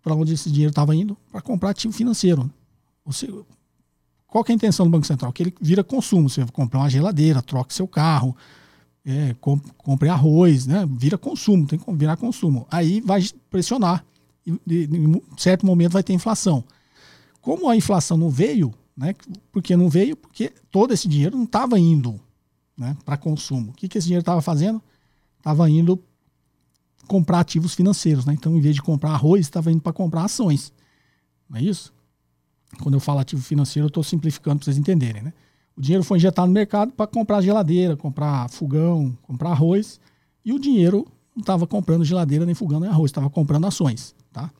[0.02, 1.16] Para onde esse dinheiro estava indo?
[1.30, 2.44] Para comprar ativo financeiro.
[2.44, 2.50] Né?
[3.04, 3.28] Você,
[4.26, 5.32] qual é a intenção do Banco Central?
[5.32, 6.28] Que ele vira consumo.
[6.28, 8.34] Você compra uma geladeira, troca seu carro,
[9.06, 9.36] é,
[9.78, 10.84] compre arroz, né?
[10.90, 12.66] Vira consumo, tem que virar consumo.
[12.68, 14.04] Aí vai pressionar.
[14.44, 16.64] E, em certo momento vai ter inflação.
[17.40, 19.14] Como a inflação não veio, né?
[19.52, 22.20] Porque não veio, porque todo esse dinheiro não estava indo
[22.76, 23.70] né, para consumo.
[23.70, 24.82] O que, que esse dinheiro estava fazendo?
[25.38, 26.02] Estava indo
[27.06, 28.34] comprar ativos financeiros, né?
[28.34, 30.72] Então, em vez de comprar arroz, estava indo para comprar ações.
[31.48, 31.94] Não é isso?
[32.82, 35.32] Quando eu falo ativo financeiro, eu estou simplificando para vocês entenderem, né?
[35.76, 40.00] O dinheiro foi injetado no mercado para comprar geladeira, comprar fogão, comprar arroz,
[40.44, 44.50] e o dinheiro não estava comprando geladeira, nem fogão, nem arroz, estava comprando ações, tá?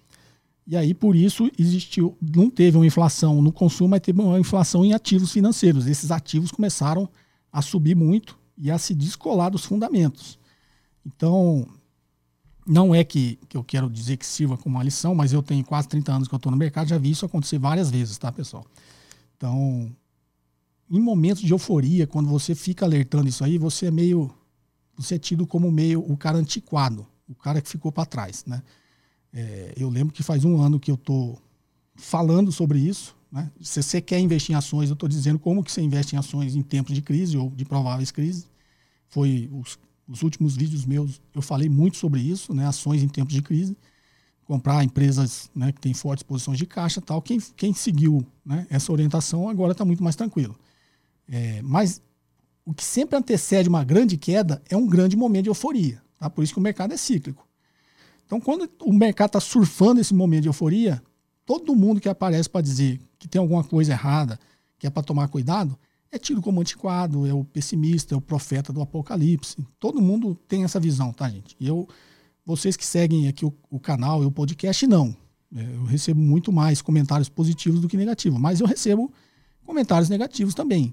[0.67, 4.85] E aí, por isso, existiu, não teve uma inflação no consumo, mas teve uma inflação
[4.85, 5.87] em ativos financeiros.
[5.87, 7.09] Esses ativos começaram
[7.53, 10.39] a subir muito e a se descolar dos fundamentos.
[11.07, 11.69] Então,
[12.67, 15.65] não é que, que eu quero dizer que sirva como uma lição, mas eu tenho
[15.65, 18.33] quase 30 anos que eu estou no mercado, já vi isso acontecer várias vezes, tá,
[18.33, 18.67] pessoal?
[19.37, 19.89] Então,
[20.91, 24.31] em momentos de euforia, quando você fica alertando isso aí, você é meio.
[24.97, 28.63] Você é tido como meio o cara antiquado, o cara que ficou para trás, né?
[29.33, 31.39] É, eu lembro que faz um ano que eu estou
[31.95, 33.15] falando sobre isso.
[33.31, 33.51] Né?
[33.61, 36.57] Se você quer investir em ações, eu estou dizendo como que você investe em ações
[36.57, 38.49] em tempos de crise ou de prováveis crises.
[39.09, 42.67] Foi os os últimos vídeos meus eu falei muito sobre isso, né?
[42.67, 43.77] Ações em tempos de crise,
[44.45, 47.21] comprar empresas né, que têm fortes posições de caixa, tal.
[47.21, 50.57] Quem, quem seguiu né, essa orientação agora está muito mais tranquilo.
[51.29, 52.03] É, mas
[52.65, 56.03] o que sempre antecede uma grande queda é um grande momento de euforia.
[56.19, 56.29] Tá?
[56.29, 57.47] Por isso que o mercado é cíclico.
[58.27, 61.01] Então, quando o mercado está surfando esse momento de euforia,
[61.45, 64.39] todo mundo que aparece para dizer que tem alguma coisa errada,
[64.79, 65.79] que é para tomar cuidado,
[66.11, 69.57] é tido como antiquado, é o pessimista, é o profeta do apocalipse.
[69.79, 71.57] Todo mundo tem essa visão, tá, gente?
[71.61, 71.89] E eu,
[72.45, 75.17] vocês que seguem aqui o, o canal e o podcast, não.
[75.55, 79.13] É, eu recebo muito mais comentários positivos do que negativos, mas eu recebo
[79.65, 80.93] comentários negativos também.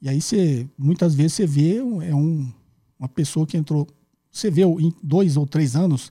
[0.00, 2.50] E aí você, muitas vezes você vê é um,
[2.98, 3.86] uma pessoa que entrou,
[4.30, 6.10] você vê em dois ou três anos,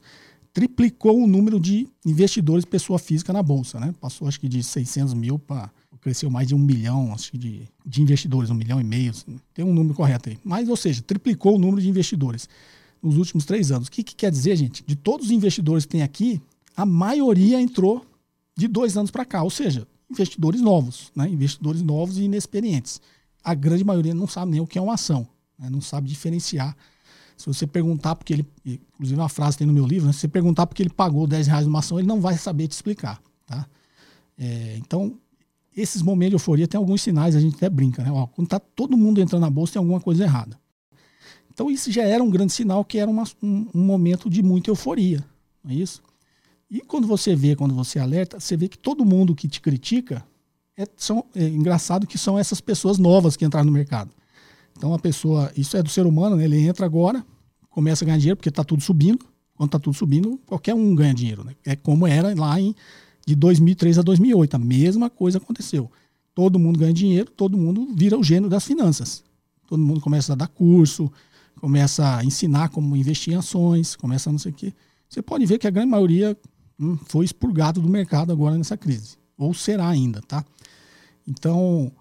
[0.53, 3.93] triplicou o número de investidores pessoa física na bolsa, né?
[3.99, 5.71] Passou acho que de 600 mil para
[6.01, 9.65] cresceu mais de um milhão acho, de, de investidores, um milhão e meio, assim, tem
[9.65, 10.37] um número correto aí.
[10.43, 12.47] Mas, ou seja, triplicou o número de investidores
[13.01, 13.87] nos últimos três anos.
[13.87, 14.83] O que, que quer dizer, gente?
[14.85, 16.41] De todos os investidores que tem aqui,
[16.75, 18.05] a maioria entrou
[18.57, 21.29] de dois anos para cá, ou seja, investidores novos, né?
[21.29, 23.01] investidores novos e inexperientes.
[23.49, 25.69] A grande maioria não sabe nem o que é uma ação, né?
[25.69, 26.75] não sabe diferenciar.
[27.35, 30.13] Se você perguntar porque ele, inclusive uma frase tem no meu livro, né?
[30.13, 32.73] se você perguntar porque ele pagou 10 reais numa ação, ele não vai saber te
[32.73, 33.19] explicar.
[33.47, 33.65] Tá?
[34.37, 35.17] É, então,
[35.75, 38.11] esses momentos de euforia tem alguns sinais, a gente até brinca, né?
[38.11, 40.59] Ó, quando está todo mundo entrando na bolsa, tem alguma coisa errada.
[41.51, 44.69] Então isso já era um grande sinal que era uma, um, um, momento de muita
[44.69, 45.25] euforia,
[45.63, 46.03] não é isso?
[46.69, 50.23] E quando você vê, quando você alerta, você vê que todo mundo que te critica
[50.79, 54.11] é, são, é engraçado que são essas pessoas novas que entraram no mercado.
[54.77, 56.45] Então a pessoa, isso é do ser humano, né?
[56.45, 57.25] Ele entra agora,
[57.69, 59.25] começa a ganhar dinheiro porque está tudo subindo.
[59.55, 61.53] Quando está tudo subindo, qualquer um ganha dinheiro, né?
[61.65, 62.73] É como era lá em
[63.27, 64.55] de 2003 a 2008.
[64.55, 65.91] A mesma coisa aconteceu.
[66.33, 69.21] Todo mundo ganha dinheiro, todo mundo vira o gênio das finanças.
[69.67, 71.11] Todo mundo começa a dar curso,
[71.59, 74.73] começa a ensinar como investir em ações, começa a não sei o quê.
[75.09, 76.37] Você pode ver que a grande maioria
[76.79, 79.17] hum, foi expurgado do mercado agora nessa crise.
[79.39, 80.45] Ou será ainda, tá?
[81.27, 81.91] Então,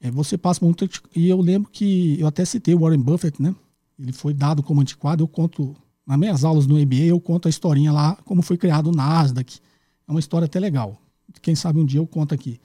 [0.00, 0.86] é, você passa muito.
[1.14, 3.54] E eu lembro que eu até citei o Warren Buffett, né?
[3.98, 5.22] Ele foi dado como antiquado.
[5.22, 8.88] Eu conto, nas minhas aulas no MBA, eu conto a historinha lá, como foi criado
[8.88, 9.60] o Nasdaq
[10.06, 11.00] é uma história até legal.
[11.40, 12.60] Quem sabe um dia eu conto aqui.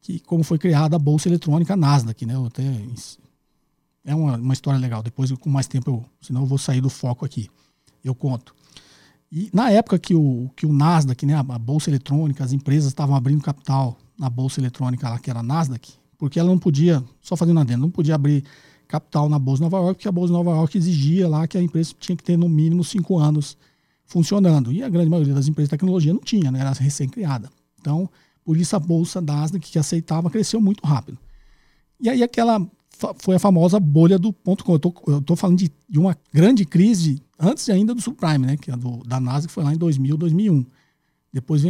[0.00, 2.34] Que como foi criada a Bolsa Eletrônica Nasdaq, né?
[2.34, 2.62] Eu até,
[4.04, 5.02] é uma, uma história legal.
[5.02, 7.48] Depois, com mais tempo, eu, senão eu vou sair do foco aqui.
[8.02, 8.54] Eu conto.
[9.36, 13.16] E na época que o, que o Nasdaq, né, a, bolsa eletrônica, as empresas estavam
[13.16, 17.34] abrindo capital na bolsa eletrônica lá, que era a Nasdaq, porque ela não podia, só
[17.34, 18.44] fazendo adendo, não podia abrir
[18.86, 21.58] capital na Bolsa de Nova York, porque a Bolsa de Nova York exigia lá que
[21.58, 23.56] a empresa tinha que ter no mínimo cinco anos
[24.06, 24.70] funcionando.
[24.70, 26.60] E a grande maioria das empresas de tecnologia não tinha, né?
[26.60, 27.50] era recém-criada.
[27.80, 28.08] Então,
[28.44, 31.18] por isso a Bolsa Nasdaq, que aceitava, cresceu muito rápido.
[32.00, 32.64] E aí aquela
[33.18, 34.78] foi a famosa bolha do ponto com.
[35.08, 38.56] Eu estou falando de, de, uma grande crise antes ainda do subprime, né?
[38.56, 40.64] Que a do, da Nasdaq foi lá em 2000, 2001.
[41.32, 41.62] Depois,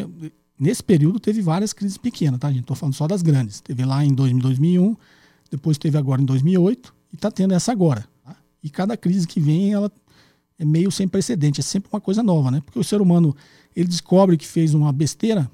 [0.58, 2.60] nesse período, teve várias crises pequenas, tá, gente?
[2.60, 3.60] Estou falando só das grandes.
[3.60, 4.96] Teve lá em 2000, 2001,
[5.50, 8.06] depois teve agora em 2008 e está tendo essa agora.
[8.24, 8.36] Tá?
[8.62, 9.90] E cada crise que vem, ela
[10.58, 12.60] é meio sem precedente, é sempre uma coisa nova, né?
[12.60, 13.34] Porque o ser humano,
[13.74, 15.50] ele descobre que fez uma besteira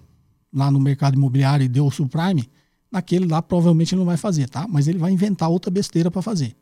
[0.52, 2.50] lá no mercado imobiliário e deu o subprime,
[2.90, 4.66] naquele lá provavelmente ele não vai fazer, tá?
[4.68, 6.56] Mas ele vai inventar outra besteira para fazer.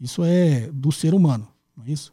[0.00, 2.12] Isso é do ser humano, não é isso?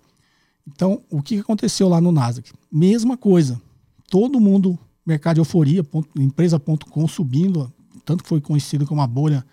[0.73, 2.51] Então, o que aconteceu lá no Nasdaq?
[2.71, 3.61] Mesma coisa.
[4.09, 5.85] Todo mundo, mercado de euforia,
[6.17, 7.71] empresa.com subindo,
[8.05, 9.45] tanto que foi conhecido como a bolha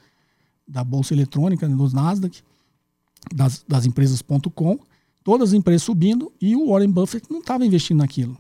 [0.67, 2.43] da bolsa eletrônica né, dos Nasdaq,
[3.35, 4.79] das, das empresas.com,
[5.25, 8.37] todas as empresas subindo e o Warren Buffett não estava investindo naquilo.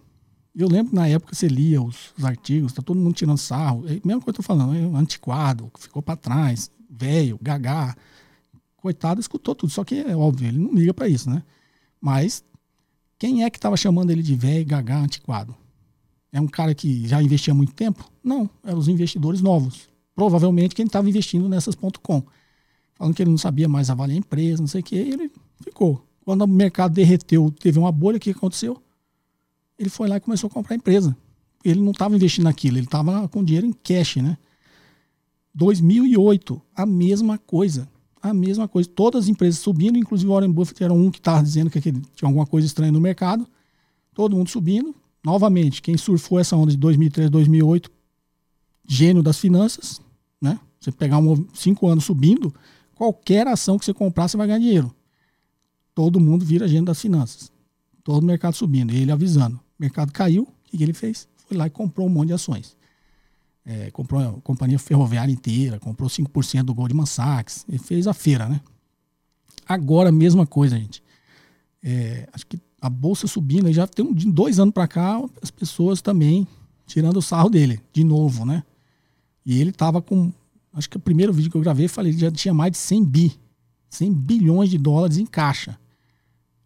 [0.55, 3.85] Eu lembro que na época você lia os, os artigos, tá todo mundo tirando sarro.
[3.87, 7.95] É mesma coisa que eu tô falando, é antiquado, ficou para trás, velho, gagá.
[8.77, 9.71] Coitado, escutou tudo.
[9.71, 11.43] Só que é óbvio, ele não liga para isso, né?
[12.01, 12.43] Mas
[13.19, 15.55] quem é que estava chamando ele de velho, gagá, antiquado?
[16.33, 18.11] É um cara que já investia há muito tempo?
[18.23, 19.89] Não, eram os investidores novos.
[20.15, 22.23] Provavelmente quem estava investindo nessas .com.
[22.95, 25.31] Falando que ele não sabia mais avaliar a empresa, não sei o que, ele
[25.63, 26.07] ficou.
[26.25, 28.83] Quando o mercado derreteu, teve uma bolha, o que aconteceu?
[29.79, 31.17] ele foi lá e começou a comprar a empresa.
[31.65, 34.39] Ele não estava investindo naquilo, ele estava com dinheiro em cash, né?
[35.55, 37.89] 2008, a mesma coisa.
[38.31, 38.89] A mesma coisa.
[38.89, 42.03] Todas as empresas subindo, inclusive o Warren Buffett era um que estava dizendo que tinha
[42.23, 43.47] alguma coisa estranha no mercado.
[44.13, 44.95] Todo mundo subindo.
[45.25, 47.91] Novamente, quem surfou essa onda de 2003, 2008,
[48.87, 50.01] gênio das finanças,
[50.41, 50.59] né?
[50.79, 52.55] Você pegar um, cinco anos subindo,
[52.95, 54.95] qualquer ação que você comprar, você vai ganhar dinheiro.
[55.95, 57.51] Todo mundo vira gênio das finanças.
[58.05, 58.93] Todo mercado subindo.
[58.93, 59.57] Ele avisando.
[59.57, 61.27] O mercado caiu, o que ele fez?
[61.47, 62.77] Foi lá e comprou um monte de ações.
[63.69, 68.49] É, comprou a companhia ferroviária inteira, comprou 5% do Goldman Sachs, e fez a feira,
[68.49, 68.61] né?
[69.69, 71.03] Agora, mesma coisa, gente.
[71.83, 76.01] É, acho que a bolsa subindo, já tem de dois anos para cá, as pessoas
[76.01, 76.47] também
[76.87, 78.63] tirando o sarro dele, de novo, né?
[79.45, 80.33] E ele tava com,
[80.73, 83.05] acho que o primeiro vídeo que eu gravei, falei, ele já tinha mais de 100
[83.05, 83.33] bi,
[83.91, 85.77] 100 bilhões de dólares em caixa.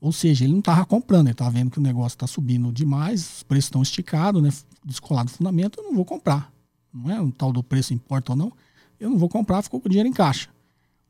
[0.00, 3.36] Ou seja, ele não estava comprando, ele estava vendo que o negócio está subindo demais,
[3.36, 4.50] os preços estão esticados, né?
[4.84, 6.50] descolado do fundamento, eu não vou comprar.
[6.92, 8.52] Não é um tal do preço importa ou não.
[8.98, 10.48] Eu não vou comprar, ficou com o dinheiro em caixa.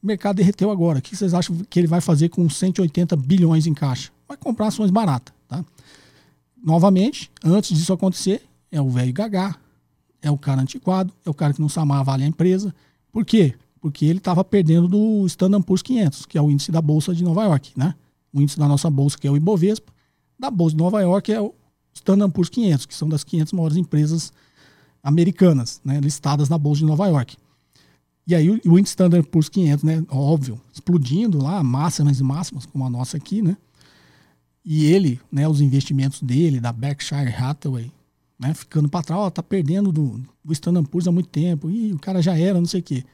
[0.02, 0.98] O mercado derreteu agora.
[0.98, 4.10] O que vocês acham que ele vai fazer com 180 bilhões em caixa?
[4.28, 5.34] Vai comprar ações baratas.
[5.48, 5.64] Tá?
[6.62, 9.56] Novamente, antes disso acontecer, é o velho gagá,
[10.22, 12.74] é o cara antiquado, é o cara que não sabe avaliar a empresa.
[13.10, 13.54] Por quê?
[13.80, 17.24] Porque ele estava perdendo do Standard Poor's 500, que é o índice da Bolsa de
[17.24, 17.72] Nova York.
[17.76, 17.94] Né?
[18.32, 19.92] o índice da nossa bolsa, que é o Ibovespa,
[20.38, 21.54] da bolsa de Nova York é o
[21.94, 24.32] Standard Poor's 500, que são das 500 maiores empresas
[25.02, 27.36] americanas, né, listadas na bolsa de Nova York.
[28.26, 32.84] E aí o, índice Standard Poor's 500, né, óbvio, explodindo lá, máximas e máximas, como
[32.84, 33.56] a nossa aqui, né?
[34.64, 37.90] E ele, né, os investimentos dele, da Berkshire Hathaway,
[38.38, 41.92] né, ficando para trás, ó, tá perdendo do, do Standard Poor's há muito tempo, e
[41.92, 43.04] o cara já era, não sei o quê.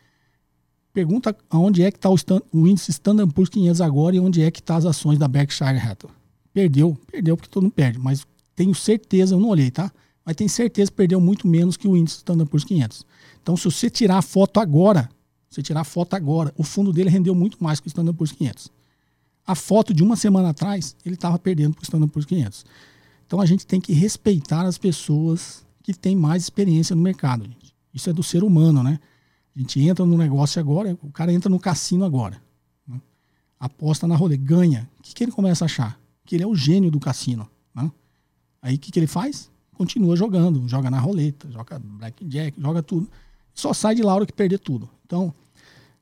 [0.93, 2.17] Pergunta onde é que está o,
[2.53, 5.79] o, índice Standard Poor's 500 agora e onde é que está as ações da Berkshire
[5.79, 6.15] Hathaway.
[6.53, 9.93] Perdeu, perdeu porque todo mundo perde, mas tenho certeza, eu não olhei, tá?
[10.27, 13.07] Mas tenho certeza que perdeu muito menos que o índice Standard Poor's 500.
[13.41, 15.09] Então, se você tirar a foto agora,
[15.49, 18.33] você tirar a foto agora, o fundo dele rendeu muito mais que o Standard Poor's
[18.33, 18.69] 500.
[19.47, 22.67] A foto de uma semana atrás, ele estava perdendo para o Standard Poor's 500.
[23.25, 27.45] Então, a gente tem que respeitar as pessoas que têm mais experiência no mercado.
[27.45, 27.73] Gente.
[27.95, 28.99] Isso é do ser humano, né?
[29.55, 32.43] A gente entra no negócio agora, o cara entra no cassino agora.
[32.87, 33.01] Né?
[33.61, 34.91] Aposta na rolê, ganha.
[34.99, 35.99] O que, que ele começa a achar?
[36.25, 37.49] Que ele é o gênio do cassino.
[37.73, 37.91] Né?
[38.61, 39.51] Aí o que, que ele faz?
[39.77, 43.09] Continua jogando, joga na roleta, joga blackjack, joga tudo.
[43.55, 44.89] Só sai de lá hora que perder tudo.
[45.05, 45.35] Então,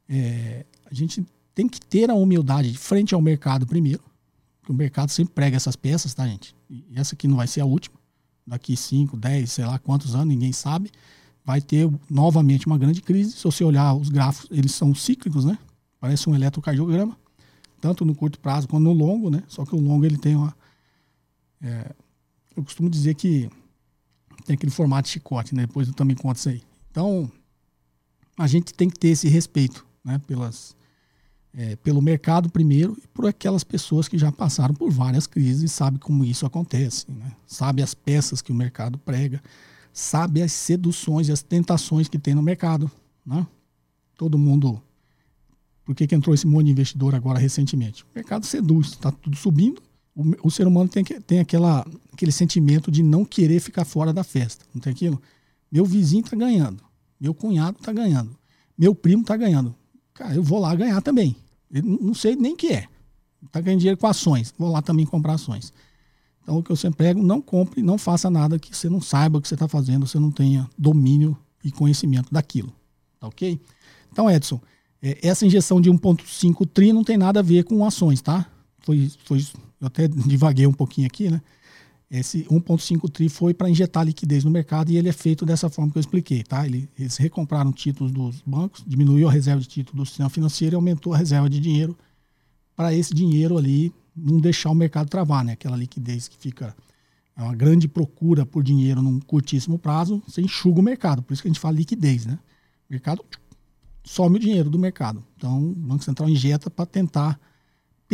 [0.09, 1.25] é, a gente
[1.55, 4.03] tem que ter a humildade de frente ao mercado primeiro.
[4.61, 6.55] Porque o mercado sempre prega essas peças, tá, gente?
[6.71, 7.97] E essa aqui não vai ser a última.
[8.47, 10.91] Daqui 5, 10, sei lá quantos anos, ninguém sabe
[11.45, 13.33] vai ter novamente uma grande crise.
[13.33, 15.59] Se você olhar os gráficos, eles são cíclicos, né?
[16.01, 17.17] Parece um eletrocardiograma,
[17.81, 19.43] tanto no curto prazo quanto no longo, né?
[19.47, 20.57] Só que o longo ele tem uma.
[21.61, 21.95] É,
[22.57, 23.51] eu costumo dizer que
[24.45, 25.67] tem aquele formato de chicote, né?
[25.67, 26.63] Depois eu também conto isso aí.
[26.91, 27.31] Então,
[28.37, 30.21] a gente tem que ter esse respeito, né?
[30.27, 30.77] Pelas,
[31.57, 35.69] é, pelo mercado primeiro e por aquelas pessoas que já passaram por várias crises e
[35.69, 37.33] sabem como isso acontece, né?
[37.47, 39.41] sabe as peças que o mercado prega,
[39.93, 42.91] sabe as seduções e as tentações que tem no mercado.
[43.25, 43.47] Né?
[44.17, 44.83] Todo mundo.
[45.85, 48.03] Por que, que entrou esse monte de investidor agora recentemente?
[48.05, 49.83] O mercado seduz, está tudo subindo.
[50.15, 54.23] O, o, ser humano tem, tem aquela, aquele sentimento de não querer ficar fora da
[54.23, 54.65] festa.
[54.73, 55.21] Não tem aquilo?
[55.71, 56.83] Meu vizinho está ganhando.
[57.21, 58.31] Meu cunhado está ganhando.
[58.79, 59.75] Meu primo está ganhando.
[60.13, 61.37] Cara, eu vou lá ganhar também.
[61.71, 62.87] Eu não sei nem que é.
[63.45, 64.55] Está ganhando dinheiro com ações.
[64.57, 65.73] Vou lá também comprar ações.
[66.43, 69.39] Então, o que eu sempre prego, não compre, não faça nada que você não saiba
[69.39, 72.73] o que você está fazendo, você não tenha domínio e conhecimento daquilo.
[73.19, 73.59] Tá ok?
[74.13, 74.61] Então, Edson,
[75.03, 78.47] é, essa injeção de 1,5 tri não tem nada a ver com ações, tá?
[78.81, 79.45] Foi, foi,
[79.85, 81.41] eu até divaguei um pouquinho aqui, né?
[82.11, 85.91] Esse 1,5 tri foi para injetar liquidez no mercado e ele é feito dessa forma
[85.91, 86.67] que eu expliquei, tá?
[86.67, 91.13] Eles recompraram títulos dos bancos, diminuiu a reserva de título do sistema financeiro e aumentou
[91.13, 91.97] a reserva de dinheiro
[92.77, 95.53] para esse dinheiro ali não deixar o mercado travar, né?
[95.53, 96.75] Aquela liquidez que fica
[97.37, 101.23] é uma grande procura por dinheiro num curtíssimo prazo, você enxuga o mercado.
[101.23, 102.39] Por isso que a gente fala liquidez, né?
[102.89, 103.25] O mercado
[104.05, 105.25] some o dinheiro do mercado.
[105.37, 107.41] Então, o Banco Central injeta para tentar,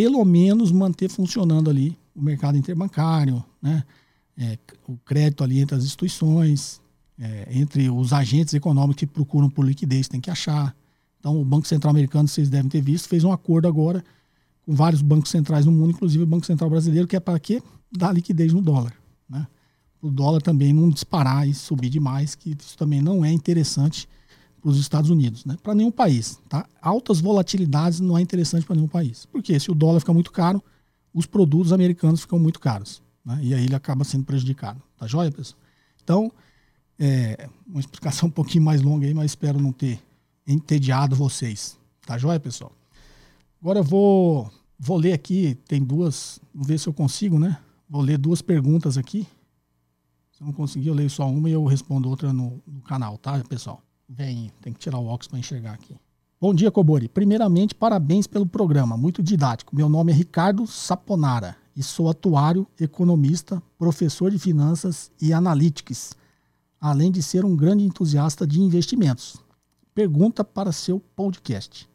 [0.01, 3.85] pelo menos, manter funcionando ali o mercado interbancário, né?
[4.35, 6.81] É, o crédito ali entre as instituições,
[7.19, 10.75] é, entre os agentes econômicos que procuram por liquidez, tem que achar.
[11.19, 14.03] Então, o Banco Central americano, vocês devem ter visto, fez um acordo agora
[14.65, 17.63] com vários bancos centrais no mundo, inclusive o Banco Central brasileiro, que é para quê?
[17.93, 18.95] Dar liquidez no dólar.
[19.29, 19.47] Né?
[20.01, 24.09] O dólar também não disparar e subir demais, que isso também não é interessante
[24.61, 25.57] para os Estados Unidos, né?
[25.63, 26.39] para nenhum país.
[26.49, 26.67] Tá?
[26.81, 29.27] Altas volatilidades não é interessante para nenhum país.
[29.27, 30.63] Porque se o dólar fica muito caro,
[31.13, 33.03] os produtos americanos ficam muito caros.
[33.25, 33.41] Né?
[33.43, 34.81] E aí ele acaba sendo prejudicado.
[34.97, 35.61] Tá joia, pessoal?
[36.03, 36.33] Então,
[36.99, 40.01] é, uma explicação um pouquinho mais longa aí, mas espero não ter
[40.47, 41.79] entediado vocês.
[42.07, 42.73] Tá joia, pessoal?
[43.61, 47.59] Agora eu vou, vou ler aqui, tem duas, vamos ver se eu consigo, né?
[47.89, 49.27] Vou ler duas perguntas aqui.
[50.33, 53.19] Se eu não conseguir, eu leio só uma e eu respondo outra no, no canal,
[53.19, 53.83] tá, pessoal?
[54.13, 55.97] Vem, tem que tirar o óculos para enxergar aqui.
[56.41, 57.09] Bom dia, Cobori.
[57.09, 59.77] Primeiramente, parabéns pelo programa, muito didático.
[59.77, 66.17] Meu nome é Ricardo Saponara e sou atuário, economista, professor de finanças e analytics,
[66.81, 69.37] além de ser um grande entusiasta de investimentos.
[69.95, 71.89] Pergunta para seu podcast.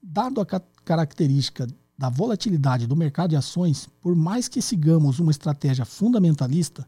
[0.00, 1.66] Dado a ca característica
[1.98, 6.86] da volatilidade do mercado de ações, por mais que sigamos uma estratégia fundamentalista,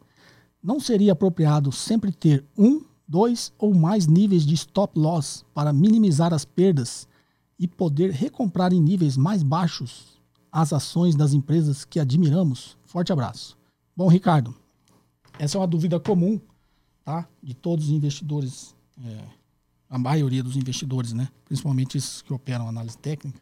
[0.62, 6.32] não seria apropriado sempre ter um dois ou mais níveis de stop loss para minimizar
[6.32, 7.08] as perdas
[7.58, 12.78] e poder recomprar em níveis mais baixos as ações das empresas que admiramos.
[12.84, 13.58] Forte abraço.
[13.96, 14.54] Bom, Ricardo,
[15.40, 16.40] essa é uma dúvida comum
[17.04, 17.28] tá?
[17.42, 19.24] de todos os investidores, é,
[19.88, 21.28] a maioria dos investidores, né?
[21.44, 23.40] principalmente esses que operam análise técnica.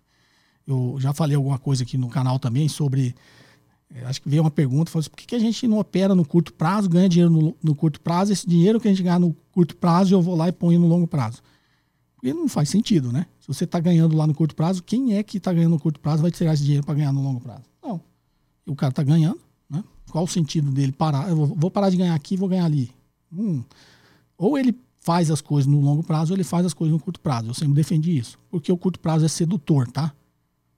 [0.66, 3.14] Eu já falei alguma coisa aqui no canal também sobre
[4.04, 6.24] acho que veio uma pergunta, falou assim, por que, que a gente não opera no
[6.24, 9.34] curto prazo, ganha dinheiro no, no, curto prazo, esse dinheiro que a gente ganha no
[9.50, 11.42] curto prazo eu vou lá e ponho no longo prazo?
[12.14, 13.26] Porque não faz sentido, né?
[13.40, 16.00] Se você está ganhando lá no curto prazo, quem é que está ganhando no curto
[16.00, 17.62] prazo vai tirar esse dinheiro para ganhar no longo prazo?
[17.82, 18.00] Não.
[18.66, 19.82] O cara está ganhando, né?
[20.10, 21.28] Qual o sentido dele parar?
[21.28, 22.90] Eu vou parar de ganhar aqui vou ganhar ali.
[23.32, 23.62] Hum.
[24.36, 27.20] Ou ele faz as coisas no longo prazo ou ele faz as coisas no curto
[27.20, 27.48] prazo.
[27.48, 28.38] Eu sempre defendi isso.
[28.50, 30.12] Porque o curto prazo é sedutor, tá?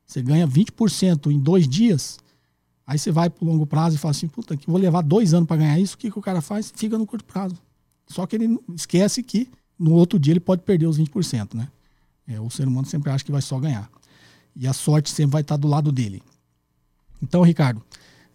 [0.07, 2.19] Você ganha 20% em dois dias,
[2.91, 5.33] Aí você vai para o longo prazo e fala assim, puta, que vou levar dois
[5.33, 6.73] anos para ganhar isso, o que, que o cara faz?
[6.75, 7.55] Fica no curto prazo.
[8.09, 11.69] Só que ele esquece que no outro dia ele pode perder os 20%, né?
[12.27, 13.89] É, o ser humano sempre acha que vai só ganhar.
[14.57, 16.21] E a sorte sempre vai estar do lado dele.
[17.23, 17.81] Então, Ricardo,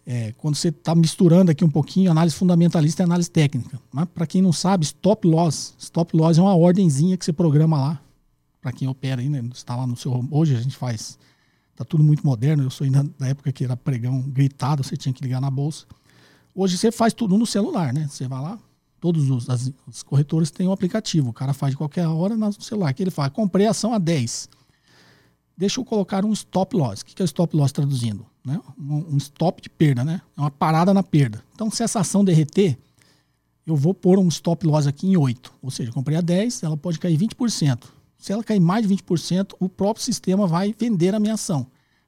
[0.06, 3.78] é, quando você está misturando aqui um pouquinho análise fundamentalista e análise técnica.
[3.92, 4.08] Né?
[4.14, 5.74] Para quem não sabe, stop loss.
[5.78, 8.02] Stop loss é uma ordenzinha que você programa lá.
[8.62, 9.44] Para quem opera aí, né?
[9.52, 10.26] Está lá no seu.
[10.30, 11.18] Hoje a gente faz
[11.76, 12.62] Tá tudo muito moderno.
[12.62, 15.84] Eu sou ainda da época que era pregão gritado, você tinha que ligar na bolsa.
[16.54, 18.08] Hoje você faz tudo no celular, né?
[18.08, 18.58] Você vai lá,
[18.98, 21.28] todos os, as, os corretores têm um aplicativo.
[21.28, 22.94] O cara faz de qualquer hora no celular.
[22.94, 24.48] Que ele fala, comprei ação a 10.
[25.56, 27.02] Deixa eu colocar um stop loss.
[27.02, 28.24] O que é stop loss traduzindo?
[28.44, 28.60] Né?
[28.78, 30.22] Um, um stop de perda, né?
[30.36, 31.42] É uma parada na perda.
[31.54, 32.78] Então, se essa ação derreter,
[33.66, 35.52] eu vou pôr um stop loss aqui em 8.
[35.60, 37.84] Ou seja, comprei a 10, ela pode cair 20%.
[38.18, 41.66] Se ela cair mais de 20%, o próprio sistema vai vender a minha ação.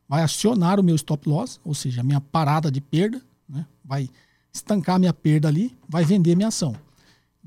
[0.09, 3.66] Vai acionar o meu stop loss, ou seja, a minha parada de perda, né?
[3.84, 4.09] vai
[4.52, 6.74] estancar a minha perda ali, vai vender a minha ação.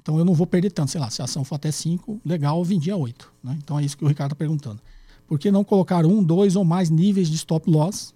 [0.02, 2.58] Então eu não vou perder tanto, sei lá, se a ação for até 5, legal,
[2.58, 3.32] eu vendi a 8.
[3.44, 3.58] Né?
[3.64, 4.82] Então é isso que o Ricardo está perguntando.
[5.28, 8.14] Por que não colocar um, dois ou mais níveis de stop loss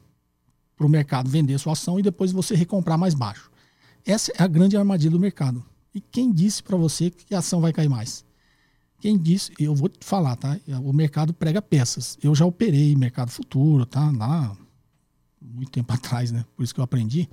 [0.76, 3.52] para o mercado vender sua ação e depois você recomprar mais baixo?
[4.06, 5.64] Essa é a grande armadilha do mercado.
[5.94, 8.25] E quem disse para você que a ação vai cair mais?
[9.00, 10.58] Quem disse, eu vou te falar, tá?
[10.84, 12.18] O mercado prega peças.
[12.24, 14.12] Eu já operei mercado futuro, tá?
[14.12, 14.56] Lá
[15.42, 16.46] muito tempo atrás, né?
[16.56, 17.30] Por isso que eu aprendi.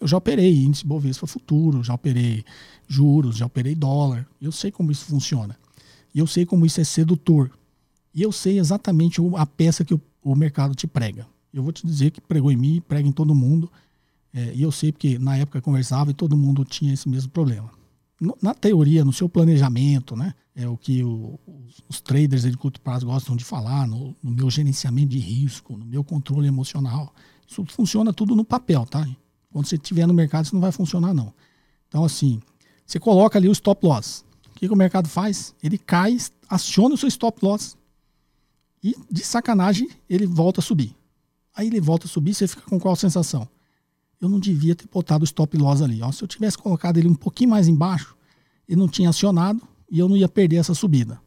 [0.00, 2.42] Eu já operei índice Bovespa futuro, já operei
[2.88, 4.26] juros, já operei dólar.
[4.40, 5.56] Eu sei como isso funciona.
[6.14, 7.50] E eu sei como isso é sedutor.
[8.14, 11.26] E eu sei exatamente a peça que o, o mercado te prega.
[11.52, 13.70] Eu vou te dizer que pregou em mim, prega em todo mundo.
[14.32, 17.70] É, e eu sei porque na época conversava e todo mundo tinha esse mesmo problema.
[18.18, 20.34] No, na teoria, no seu planejamento, né?
[20.60, 21.40] É o que o,
[21.88, 25.86] os, traders de curto prazo gostam de falar, no, no, meu gerenciamento de risco, no
[25.86, 27.14] meu controle emocional.
[27.48, 29.08] Isso funciona tudo no papel, tá?
[29.50, 31.32] Quando você estiver no mercado, isso não vai funcionar, não.
[31.88, 32.42] Então, assim,
[32.84, 34.22] você coloca ali o stop loss.
[34.50, 35.54] O que, que o mercado faz?
[35.62, 37.74] Ele cai, aciona o seu stop loss
[38.84, 40.94] e, de sacanagem, ele volta a subir.
[41.56, 43.48] Aí ele volta a subir, você fica com qual sensação?
[44.20, 46.02] Eu não devia ter botado o stop loss ali.
[46.02, 48.14] Ó, se eu tivesse colocado ele um pouquinho mais embaixo,
[48.68, 51.20] ele não tinha acionado e eu não ia perder essa subida.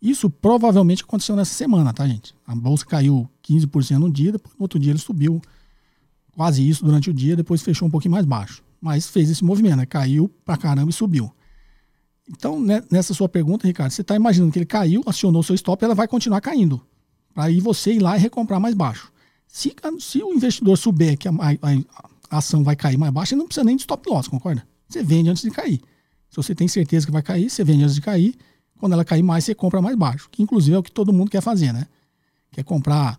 [0.00, 2.34] Isso provavelmente aconteceu nessa semana, tá, gente?
[2.46, 5.40] A bolsa caiu 15% no dia, depois no outro dia ele subiu
[6.34, 8.62] quase isso durante o dia, depois fechou um pouquinho mais baixo.
[8.80, 9.86] Mas fez esse movimento, né?
[9.86, 11.32] caiu pra caramba e subiu.
[12.28, 15.82] Então, né, nessa sua pergunta, Ricardo, você está imaginando que ele caiu, acionou seu stop,
[15.84, 16.80] ela vai continuar caindo.
[17.34, 19.12] Aí você ir lá e recomprar mais baixo.
[19.46, 23.40] Se, se o investidor souber que a, a, a, ação vai cair mais baixo, ele
[23.40, 24.66] não precisa nem de stop loss, concorda?
[24.88, 25.80] Você vende antes de cair.
[26.36, 28.34] Se você tem certeza que vai cair, você vende antes de cair.
[28.78, 30.28] Quando ela cair mais, você compra mais baixo.
[30.30, 31.86] Que inclusive é o que todo mundo quer fazer, né?
[32.52, 33.18] Quer comprar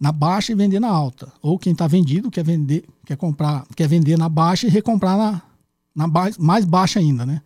[0.00, 1.32] na baixa e vender na alta.
[1.40, 5.42] Ou quem está vendido quer vender, quer comprar, quer vender na baixa e recomprar na,
[5.94, 7.40] na ba mais baixa ainda, né?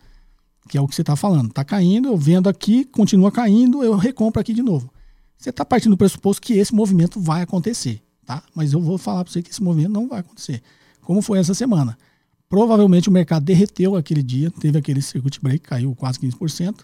[0.66, 1.50] Que é o que você está falando.
[1.50, 4.90] Está caindo, eu vendo aqui, continua caindo, eu recompro aqui de novo.
[5.36, 8.42] Você está partindo do pressuposto que esse movimento vai acontecer, tá?
[8.54, 10.62] Mas eu vou falar para você que esse movimento não vai acontecer.
[11.02, 11.98] Como foi essa semana?
[12.48, 16.80] Provavelmente o mercado derreteu aquele dia, teve aquele circuit break, caiu quase 15%.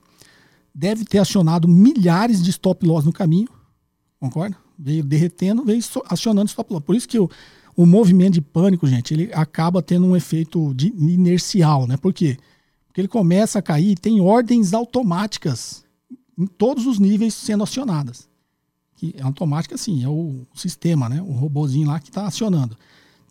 [0.74, 3.48] Deve ter acionado milhares de stop loss no caminho,
[4.18, 4.56] concorda?
[4.82, 6.82] veio derretendo, veio acionando stop loss.
[6.82, 7.30] Por isso que o,
[7.76, 11.96] o movimento de pânico, gente, ele acaba tendo um efeito de inercial, né?
[11.96, 12.36] Por quê?
[12.86, 15.84] Porque ele começa a cair, tem ordens automáticas
[16.36, 18.28] em todos os níveis sendo acionadas.
[18.96, 21.22] Que é automática, sim, é o sistema, né?
[21.22, 22.76] O robozinho lá que está acionando.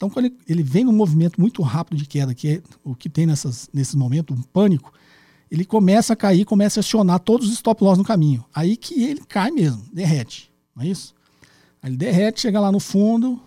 [0.02, 3.08] Então, quando ele, ele vem num movimento muito rápido de queda, que é o que
[3.08, 4.92] tem nessas, nesses momentos, um pânico,
[5.52, 8.44] ele começa a cair, começa a acionar todos os stop loss no caminho.
[8.52, 10.52] Aí que ele cai mesmo, derrete.
[10.76, 11.14] Não é isso?
[11.84, 13.40] Aí ele derrete, chega lá no fundo,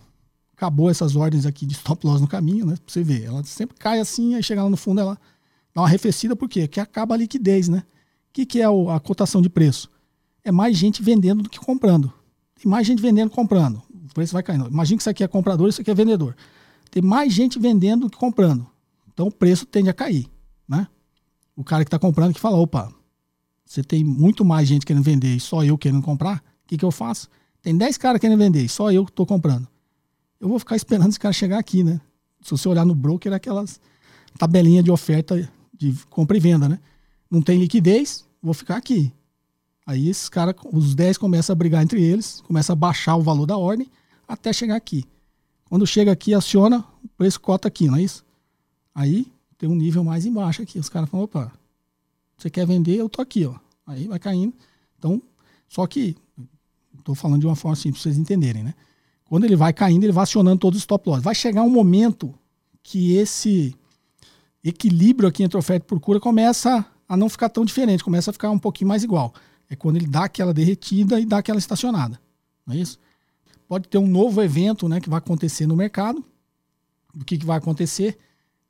[0.57, 2.77] acabou essas ordens aqui de stop loss no caminho, né?
[2.77, 3.25] Pra você ver.
[3.25, 5.19] Ela sempre cai assim, aí chega lá no fundo, ela
[5.75, 6.69] dá uma arrefecida, por quê?
[6.69, 7.79] Porque acaba a liquidez, né?
[7.79, 9.91] O que, que é a cotação de preço?
[10.45, 12.13] É mais gente vendendo do que comprando.
[12.55, 13.83] Tem mais gente vendendo comprando.
[14.15, 14.69] O preço vai caindo.
[14.69, 16.37] Imagina que isso aqui é comprador, isso aqui é vendedor.
[16.89, 18.65] Tem mais gente vendendo do que comprando.
[19.13, 20.31] Então o preço tende a cair,
[20.69, 20.87] né?
[21.57, 22.93] O cara que está comprando que fala, opa,
[23.65, 26.85] você tem muito mais gente querendo vender e só eu querendo comprar, o que, que
[26.85, 27.29] eu faço?
[27.61, 29.67] Tem 10 caras querendo vender, só eu que estou comprando.
[30.41, 32.01] Eu vou ficar esperando esse cara chegar aqui, né?
[32.41, 33.81] Se você olhar no broker, é aquelas
[34.39, 36.79] tabelinhas de oferta de compra e venda, né?
[37.29, 39.13] Não tem liquidez, vou ficar aqui.
[39.85, 43.47] Aí esses caras, os 10 começam a brigar entre eles, começa a baixar o valor
[43.47, 43.91] da ordem
[44.27, 45.05] até chegar aqui.
[45.65, 48.25] Quando chega aqui, aciona, o preço cota aqui, não é isso?
[48.95, 50.79] Aí tem um nível mais embaixo aqui.
[50.79, 51.53] Os caras falam, opa,
[52.37, 53.55] você quer vender, eu tô aqui, ó.
[53.87, 54.55] Aí vai caindo.
[54.99, 55.23] Então,
[55.69, 56.17] só que
[57.05, 58.75] Estou falando de uma forma simples para vocês entenderem, né?
[59.27, 61.23] Quando ele vai caindo, ele vai acionando todos os stop loss.
[61.23, 62.35] Vai chegar um momento
[62.83, 63.77] que esse
[64.65, 68.51] equilíbrio aqui entre oferta e procura começa a não ficar tão diferente, começa a ficar
[68.51, 69.35] um pouquinho mais igual.
[69.69, 72.19] É quando ele dá aquela derretida e dá aquela estacionada.
[72.67, 72.99] Não é isso?
[73.69, 76.25] Pode ter um novo evento né, que vai acontecer no mercado.
[77.15, 78.19] O que, que vai acontecer?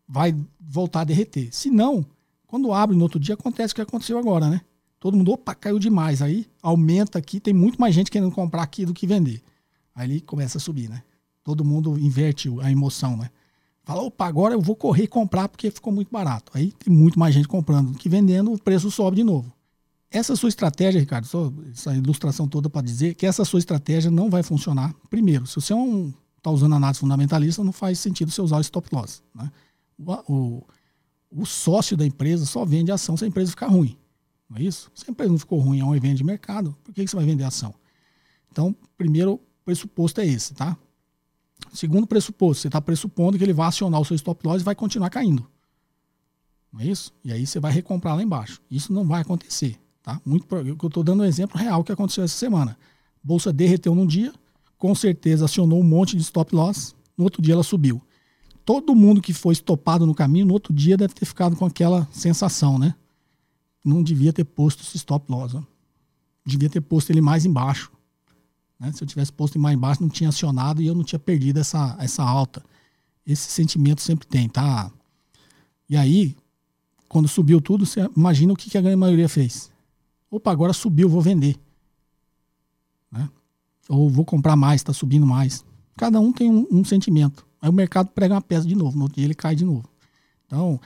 [0.06, 1.48] Vai voltar a derreter.
[1.52, 2.04] Se não,
[2.46, 4.60] quando abre no outro dia, acontece o que aconteceu agora, né?
[5.00, 6.22] Todo mundo, opa, caiu demais.
[6.22, 9.42] Aí aumenta aqui, tem muito mais gente querendo comprar aqui do que vender.
[9.94, 11.02] Aí ele começa a subir, né?
[11.42, 13.30] Todo mundo inverte a emoção, né?
[13.84, 16.50] Fala, opa, agora eu vou correr comprar porque ficou muito barato.
[16.54, 19.52] Aí tem muito mais gente comprando do que vendendo, o preço sobe de novo.
[20.14, 24.30] Essa sua estratégia, Ricardo, só essa ilustração toda para dizer que essa sua estratégia não
[24.30, 24.94] vai funcionar.
[25.10, 28.60] Primeiro, se você é um está usando análise fundamentalista, não faz sentido você usar o
[28.60, 29.22] stop loss.
[29.34, 29.50] Né?
[30.28, 30.62] O,
[31.30, 33.96] o, sócio da empresa só vende ação se a empresa ficar ruim.
[34.48, 34.88] Não é isso?
[34.94, 37.24] Se a empresa não ficou ruim, é um evento de mercado, por que, você vai
[37.24, 37.74] vender ação?
[38.52, 40.76] Então, primeiro pressuposto é esse, tá?
[41.72, 44.74] Segundo pressuposto, você está pressupondo que ele vai acionar o seu stop loss e vai
[44.74, 45.48] continuar caindo.
[46.70, 47.12] Não é isso?
[47.24, 48.60] E aí você vai recomprar lá embaixo.
[48.70, 50.20] Isso não vai acontecer, tá?
[50.24, 52.78] Muito, eu estou dando um exemplo real que aconteceu essa semana.
[53.22, 54.32] Bolsa derreteu num dia,
[54.78, 58.00] com certeza acionou um monte de stop loss, no outro dia ela subiu.
[58.64, 62.06] Todo mundo que foi estopado no caminho, no outro dia deve ter ficado com aquela
[62.12, 62.94] sensação, né?
[63.84, 65.54] não devia ter posto esse stop loss.
[65.54, 65.62] Ó.
[66.44, 67.92] Devia ter posto ele mais embaixo.
[68.80, 68.90] Né?
[68.92, 71.60] Se eu tivesse posto ele mais embaixo, não tinha acionado e eu não tinha perdido
[71.60, 72.64] essa, essa alta.
[73.26, 74.90] Esse sentimento sempre tem, tá?
[75.88, 76.34] E aí,
[77.08, 79.70] quando subiu tudo, você imagina o que a grande maioria fez.
[80.34, 81.56] Opa, agora subiu, vou vender.
[83.08, 83.30] Né?
[83.88, 85.64] Ou vou comprar mais, está subindo mais.
[85.96, 87.46] Cada um tem um, um, sentimento.
[87.62, 89.88] Aí o mercado prega uma peça de novo, no outro dia ele cai de novo.
[90.44, 90.80] Então,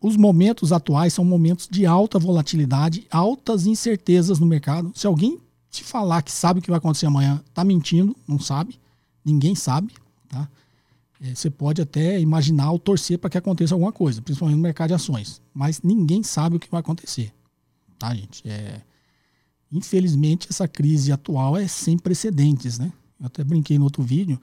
[0.00, 4.90] os momentos atuais são momentos de alta volatilidade, altas incertezas no mercado.
[4.94, 8.80] Se alguém te falar que sabe o que vai acontecer amanhã, está mentindo, não sabe.
[9.22, 9.92] Ninguém sabe.
[10.26, 10.48] Tá?
[11.20, 14.88] É, você pode até imaginar ou torcer para que aconteça alguma coisa, principalmente no mercado
[14.88, 15.42] de ações.
[15.52, 17.30] Mas ninguém sabe o que vai acontecer.
[18.00, 18.42] Tá, gente?
[18.48, 18.80] É,
[19.70, 22.90] infelizmente, essa crise atual é sem precedentes, né?
[23.20, 24.40] Eu até brinquei no outro vídeo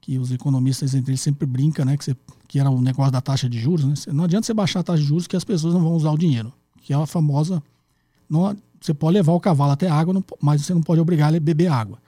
[0.00, 1.96] que os economistas entre eles sempre brincam, né?
[1.96, 2.16] Que, você,
[2.46, 3.94] que era o negócio da taxa de juros, né?
[4.12, 6.16] Não adianta você baixar a taxa de juros que as pessoas não vão usar o
[6.16, 6.52] dinheiro.
[6.82, 7.60] Que é a famosa.
[8.30, 11.38] Não, você pode levar o cavalo até a água, mas você não pode obrigar ele
[11.38, 11.98] a beber água.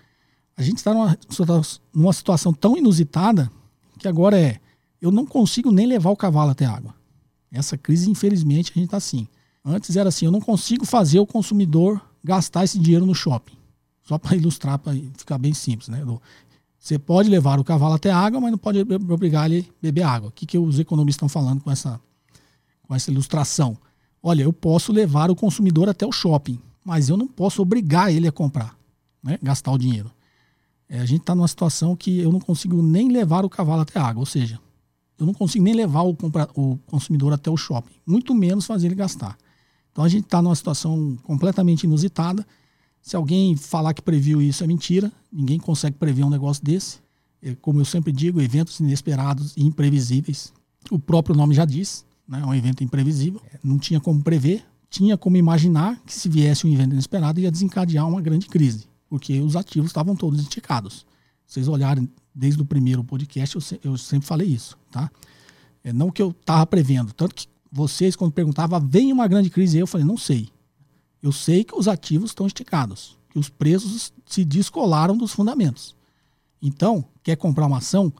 [0.57, 1.18] A gente está numa,
[1.93, 3.51] numa situação tão inusitada
[3.99, 4.61] que agora é,
[5.03, 6.95] eu não consigo nem levar o cavalo até a água.
[7.51, 9.26] Essa crise, infelizmente, a gente está assim.
[9.69, 13.57] Antes era assim, eu não consigo fazer o consumidor gastar esse dinheiro no shopping.
[14.05, 16.05] Só para ilustrar, para ficar bem simples, né?
[16.79, 20.03] Você pode levar o cavalo até a água, mas não pode obrigar ele a beber
[20.03, 20.29] água.
[20.29, 22.01] O que, que os economistas estão falando com essa,
[22.87, 23.77] com essa ilustração?
[24.23, 28.29] Olha, eu posso levar o consumidor até o shopping, mas eu não posso obrigar ele
[28.29, 28.79] a comprar,
[29.21, 29.37] né?
[29.43, 30.12] gastar o dinheiro.
[30.89, 33.99] É, a gente está numa situação que eu não consigo nem levar o cavalo até
[33.99, 34.61] a água, ou seja,
[35.19, 38.87] eu não consigo nem levar o, compra, o consumidor até o shopping, muito menos fazer
[38.87, 39.37] ele gastar.
[39.97, 42.47] Então a gente está numa situação completamente inusitada.
[43.01, 46.99] Se alguém falar que previu isso é mentira, ninguém consegue prever um negócio desse.
[47.40, 50.53] É, como eu sempre digo, eventos inesperados e imprevisíveis.
[50.90, 52.42] O próprio nome já diz, né?
[52.42, 53.40] é um evento imprevisível.
[53.64, 58.07] Não tinha como prever, tinha como imaginar que se viesse um evento inesperado ia desencadear
[58.07, 61.07] uma grande crise porque os ativos estavam todos esticados.
[61.47, 65.11] Vocês olharem desde o primeiro podcast, eu, se, eu sempre falei isso, tá?
[65.82, 69.79] É, não que eu estava prevendo, tanto que vocês, quando perguntavam, vem uma grande crise,
[69.79, 70.49] eu falei, não sei.
[71.23, 75.97] Eu sei que os ativos estão esticados, que os preços se descolaram dos fundamentos.
[76.62, 78.12] Então, quer comprar uma ação?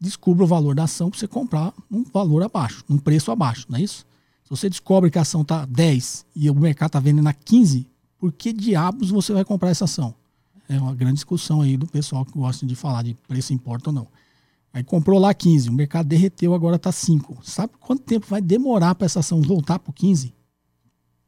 [0.00, 3.78] Descubra o valor da ação para você comprar um valor abaixo, um preço abaixo, não
[3.78, 4.06] é isso?
[4.44, 7.86] Se você descobre que a ação está 10 e o mercado está vendendo a 15,
[8.18, 10.14] por que diabos você vai comprar essa ação?
[10.68, 13.94] É uma grande discussão aí do pessoal que gosta de falar de preço importa ou
[13.94, 14.08] não.
[14.78, 17.40] Aí comprou lá 15, o mercado derreteu, agora está 5.
[17.42, 20.32] Sabe quanto tempo vai demorar para essa ação voltar para 15?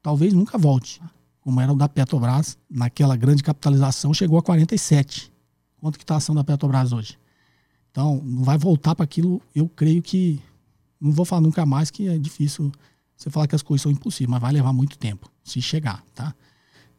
[0.01, 1.03] Talvez nunca volte.
[1.41, 5.33] Como era o da Petrobras, naquela grande capitalização, chegou a 47.
[5.81, 7.19] Quanto que está a ação da Petrobras hoje?
[7.91, 10.41] Então, não vai voltar para aquilo, eu creio que.
[11.01, 12.71] Não vou falar nunca mais que é difícil
[13.17, 16.33] você falar que as coisas são impossíveis, mas vai levar muito tempo se chegar, tá?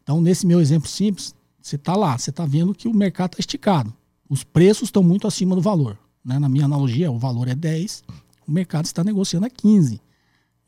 [0.04, 3.39] Então, nesse meu exemplo simples, você está lá, você está vendo que o mercado está
[3.39, 3.93] esticado.
[4.28, 5.97] Os preços estão muito acima do valor.
[6.24, 6.39] Né?
[6.39, 8.03] Na minha analogia, o valor é 10,
[8.47, 10.01] o mercado está negociando a 15.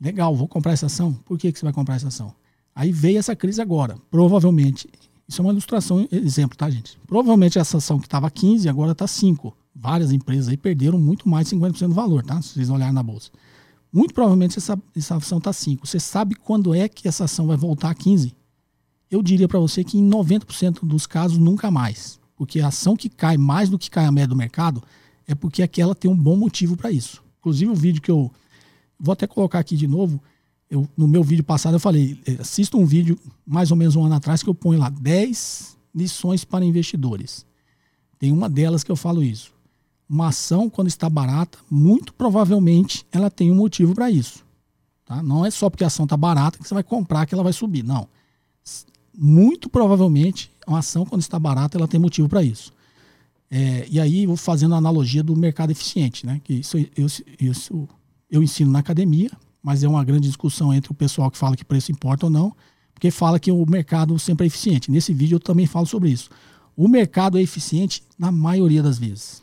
[0.00, 1.12] Legal, vou comprar essa ação.
[1.12, 2.34] Por que, que você vai comprar essa ação?
[2.74, 3.96] Aí veio essa crise agora.
[4.10, 4.88] Provavelmente,
[5.28, 6.98] isso é uma ilustração, exemplo, tá, gente?
[7.06, 9.56] Provavelmente essa ação que estava 15 agora está 5.
[9.74, 12.40] Várias empresas aí perderam muito mais de 50% do valor, tá?
[12.42, 13.30] Se vocês olharem na bolsa.
[13.92, 15.86] Muito provavelmente essa, essa ação está 5.
[15.86, 18.34] Você sabe quando é que essa ação vai voltar a 15?
[19.14, 22.18] eu diria para você que em 90% dos casos nunca mais.
[22.36, 24.82] Porque a ação que cai mais do que cai a média do mercado
[25.26, 27.22] é porque aquela tem um bom motivo para isso.
[27.40, 28.30] Inclusive o vídeo que eu
[28.98, 30.20] vou até colocar aqui de novo,
[30.70, 34.04] eu, no meu vídeo passado eu falei, eh, assista um vídeo mais ou menos um
[34.04, 37.46] ano atrás que eu ponho lá 10 lições para investidores.
[38.18, 39.52] Tem uma delas que eu falo isso.
[40.08, 44.44] Uma ação quando está barata, muito provavelmente ela tem um motivo para isso.
[45.04, 45.22] Tá?
[45.22, 47.52] Não é só porque a ação está barata que você vai comprar que ela vai
[47.52, 47.82] subir.
[47.82, 48.08] Não
[49.16, 52.72] muito provavelmente uma ação, quando está barata, ela tem motivo para isso.
[53.56, 56.40] É, e aí, vou fazendo a analogia do mercado eficiente, né?
[56.42, 57.06] Que isso, eu,
[57.40, 57.88] isso
[58.28, 59.30] eu ensino na academia,
[59.62, 62.54] mas é uma grande discussão entre o pessoal que fala que preço importa ou não,
[62.92, 64.90] porque fala que o mercado sempre é eficiente.
[64.90, 66.30] Nesse vídeo eu também falo sobre isso.
[66.76, 69.42] O mercado é eficiente na maioria das vezes.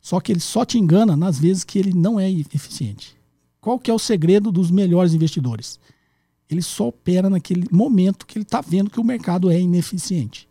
[0.00, 3.16] Só que ele só te engana nas vezes que ele não é eficiente.
[3.60, 5.80] Qual que é o segredo dos melhores investidores?
[6.48, 10.48] ele só opera naquele momento que ele está vendo que o mercado é ineficiente.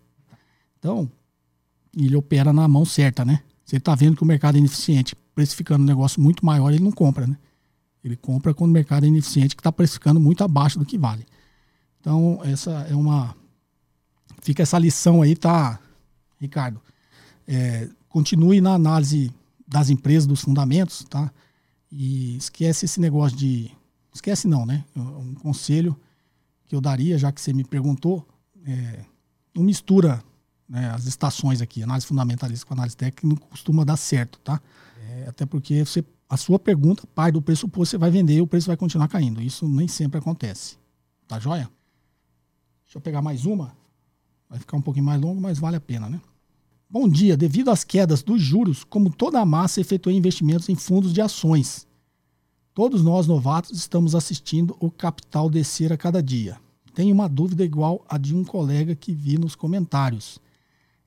[0.79, 1.09] Então,
[1.95, 3.41] ele opera na mão certa, né?
[3.71, 6.91] Ele está vendo que o mercado é ineficiente, precificando um negócio muito maior, ele não
[6.91, 7.37] compra, né?
[8.03, 11.25] Ele compra quando o mercado é ineficiente, que está precificando muito abaixo do que vale.
[11.99, 13.35] Então, essa é uma.
[14.41, 15.79] Fica essa lição aí, tá,
[16.39, 16.81] Ricardo?
[17.47, 19.31] É, continue na análise
[19.65, 21.31] das empresas, dos fundamentos, tá?
[21.89, 23.71] E esquece esse negócio de
[24.13, 24.85] Esquece não, né?
[24.95, 25.99] Um conselho
[26.67, 28.25] que eu daria, já que você me perguntou,
[28.65, 28.99] é,
[29.55, 30.23] não mistura
[30.73, 34.59] né, as estações aqui, análise fundamentalista com análise técnica, não costuma dar certo, tá?
[35.07, 38.47] É, até porque você, a sua pergunta parte do pressuposto você vai vender e o
[38.47, 39.39] preço vai continuar caindo.
[39.39, 40.79] Isso nem sempre acontece.
[41.27, 41.69] Tá joia?
[42.83, 43.77] Deixa eu pegar mais uma.
[44.49, 46.19] Vai ficar um pouquinho mais longo, mas vale a pena, né?
[46.89, 47.37] Bom dia.
[47.37, 51.85] Devido às quedas dos juros, como toda a massa efetuou investimentos em fundos de ações.
[52.73, 56.57] Todos nós novatos estamos assistindo o capital descer a cada dia.
[56.95, 60.41] Tenho uma dúvida igual a de um colega que vi nos comentários.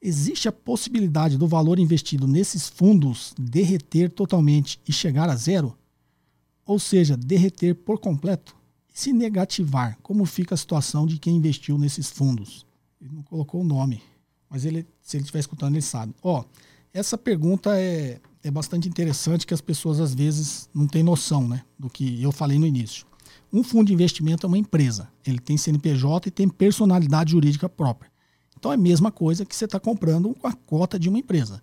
[0.06, 5.76] Existe a possibilidade do valor investido nesses fundos derreter totalmente e chegar a zero?
[6.64, 8.56] Ou seja, derreter por completo?
[8.88, 12.64] E se negativar, como fica a situação de quem investiu nesses fundos?
[13.00, 14.00] Ele não colocou o nome,
[14.48, 16.14] mas ele, se ele estiver escutando, ele sabe.
[16.22, 16.44] Ó,
[16.94, 21.64] essa pergunta é, é bastante interessante que as pessoas às vezes não têm noção né,
[21.76, 23.04] do que eu falei no início.
[23.52, 25.08] Um fundo de investimento é uma empresa.
[25.26, 28.14] Ele tem CNPJ e tem personalidade jurídica própria.
[28.58, 31.62] Então é a mesma coisa que você está comprando a cota de uma empresa.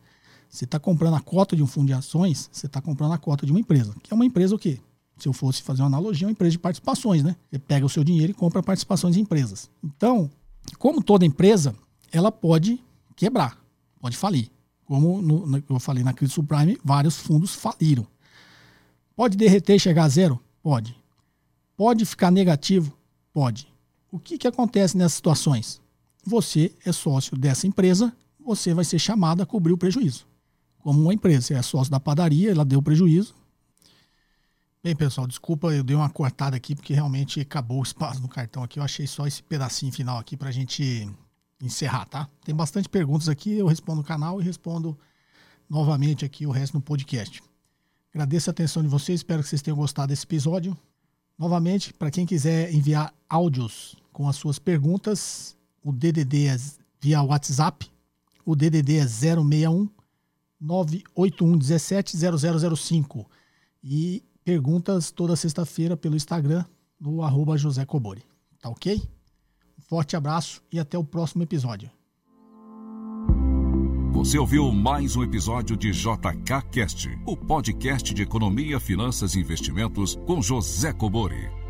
[0.50, 3.46] Você está comprando a cota de um fundo de ações, você está comprando a cota
[3.46, 3.96] de uma empresa.
[4.04, 4.80] Que é uma empresa o quê?
[5.18, 7.36] Se eu fosse fazer uma analogia, é uma empresa de participações, né?
[7.50, 9.70] Você pega o seu dinheiro e compra participações em empresas.
[9.84, 10.30] Então,
[10.78, 11.76] como toda empresa,
[12.12, 12.80] ela pode
[13.16, 13.58] quebrar,
[14.00, 14.50] pode falir.
[14.86, 18.06] Como no, no, eu falei na crise subprime, vários fundos faliram.
[19.16, 20.39] Pode derreter e chegar a zero?
[20.62, 20.96] Pode.
[21.76, 22.96] Pode ficar negativo?
[23.32, 23.68] Pode.
[24.12, 25.82] O que, que acontece nessas situações?
[26.26, 30.26] Você é sócio dessa empresa, você vai ser chamado a cobrir o prejuízo.
[30.80, 33.36] Como uma empresa, você é sócio da padaria, ela deu prejuízo.
[34.84, 38.64] Bem, pessoal, desculpa, eu dei uma cortada aqui porque realmente acabou o espaço no cartão
[38.64, 38.80] aqui.
[38.80, 41.10] Eu achei só esse pedacinho final aqui para a gente
[41.62, 42.28] encerrar, tá?
[42.44, 44.98] Tem bastante perguntas aqui, eu respondo no canal e respondo
[45.70, 47.42] novamente aqui o resto no podcast.
[48.14, 50.78] Agradeço a atenção de vocês, espero que vocês tenham gostado desse episódio.
[51.38, 56.58] Novamente, para quem quiser enviar áudios com as suas perguntas, o DDD é
[57.02, 57.92] via WhatsApp.
[58.46, 59.90] O DDD é 061
[60.60, 62.18] 981 17
[62.76, 63.30] 0005.
[63.84, 66.64] E perguntas toda sexta-feira pelo Instagram
[67.00, 68.24] no arroba José Cobori.
[68.62, 69.02] Tá ok?
[69.78, 71.92] Um forte abraço e até o próximo episódio.
[74.14, 80.16] Você ouviu mais um episódio de JK Cast, o podcast de economia, finanças e investimentos
[80.26, 81.62] com José Cobori.